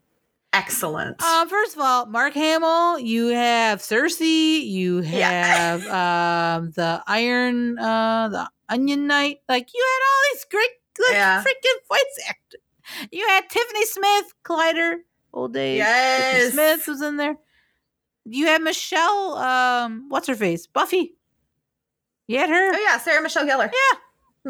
[0.53, 1.21] excellent.
[1.21, 5.29] Um, first of all, Mark Hamill, you have Cersei, you Yeah.
[5.29, 5.87] have
[6.61, 9.39] um the Iron, uh, the Onion Knight.
[9.47, 10.69] Like you had all these great,
[11.07, 11.43] like, Yeah.
[11.43, 12.61] freaking voice actors.
[13.11, 14.95] You had Tiffany Smith, Collider,
[15.33, 15.83] old days.
[15.83, 17.35] Tiffany yes, Smith was in there.
[18.25, 21.13] You had Michelle, um, what's her face, Buffy.
[22.27, 22.73] You had her.
[22.73, 23.71] Oh yeah, Sarah Michelle Gellar.
[23.71, 23.97] Yeah,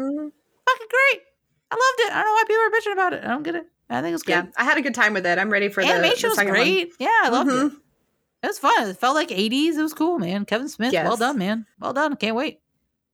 [0.02, 0.32] Mhm.
[0.68, 1.22] fucking great.
[1.70, 2.12] I loved it.
[2.12, 3.24] I don't know why people are bitching about it.
[3.24, 3.66] I don't get it.
[3.90, 4.32] I think it's good.
[4.32, 5.38] Yeah, I had a good time with it.
[5.38, 6.92] I'm ready for the, Animation the was second great.
[6.98, 7.54] Yeah, I loved it.
[7.54, 7.76] Mhm.
[8.42, 8.88] It was fun.
[8.88, 9.76] It felt like 80s.
[9.78, 10.44] It was cool, man.
[10.44, 11.66] Kevin Smith, well done, man.
[11.80, 12.14] Well done.
[12.16, 12.60] Can't wait.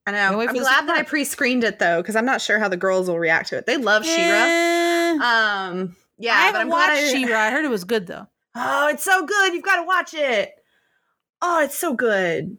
[0.06, 0.40] I know.
[0.40, 3.18] I'm glad that I pre-screened it though, because I'm not sure how the girls will
[3.18, 3.64] react to it.
[3.66, 4.16] They love She-Ra.
[4.18, 7.38] Eh, Um, yeah, I haven't I'm watched I- She-Ra.
[7.38, 8.26] I heard it was good though.
[8.54, 9.54] Oh, it's so good.
[9.54, 10.50] You've got to watch it.
[11.40, 12.58] Oh, it's so good.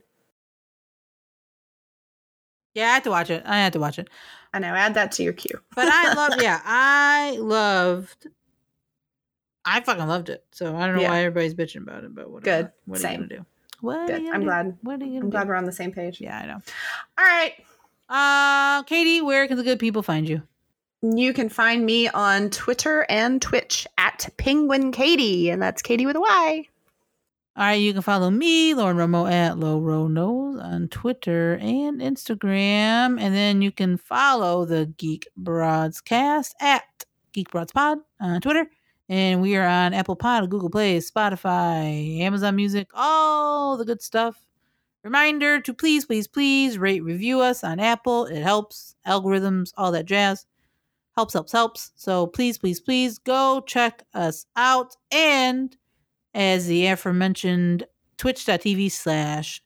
[2.75, 3.41] Yeah, I had to watch it.
[3.45, 4.09] I had to watch it.
[4.53, 4.67] I know.
[4.67, 5.59] Add that to your queue.
[5.75, 6.41] But I love.
[6.41, 8.27] yeah, I loved.
[9.65, 10.43] I fucking loved it.
[10.51, 11.09] So I don't know Yeah.
[11.09, 12.63] why everybody's bitching about it, but whatever.
[12.63, 12.71] Good.
[12.85, 13.21] What are Same.
[13.23, 13.45] you gonna do?
[13.81, 14.29] What are Good.
[14.31, 14.45] I'm do?
[14.45, 14.77] glad.
[14.81, 16.21] What are you gonna I'm glad we're on the same page.
[16.21, 16.61] Yeah, I know.
[17.17, 17.53] All right.
[18.07, 20.43] Uh, Katie, where can the good people find you?
[21.01, 26.15] You can find me on Twitter and Twitch at Penguin Katie, and that's Katie with
[26.15, 26.67] a Y.
[27.57, 32.01] All right, you can follow me, Lauren Romo, at Low Row Nose on Twitter and
[32.01, 33.17] Instagram.
[33.17, 36.83] And then you can follow the Geek Broadscast at
[37.31, 38.67] Geek Broads Pod on Twitter.
[39.07, 44.35] And we are on Apple Pod, Google Play, Spotify, Amazon Music, all the good stuff.
[45.05, 48.25] Reminder to please, please, please rate, review us on Apple.
[48.25, 48.95] It helps.
[49.07, 50.45] Algorithms, all that jazz.
[51.15, 51.91] Helps, helps, helps.
[51.95, 54.97] So please, please, please go check us out.
[55.09, 55.77] And
[56.35, 59.63] as the aforementioned twitch.tv slash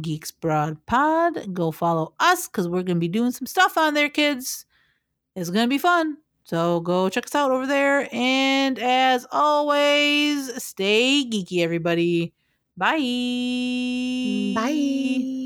[0.00, 1.52] geeks broad pod.
[1.52, 4.64] Go follow us because we're gonna be doing some stuff on there kids.
[5.36, 6.16] It's gonna be fun.
[6.44, 8.08] So go check us out over there.
[8.12, 12.32] And as always stay geeky everybody.
[12.76, 14.54] Bye.
[14.54, 15.43] Bye.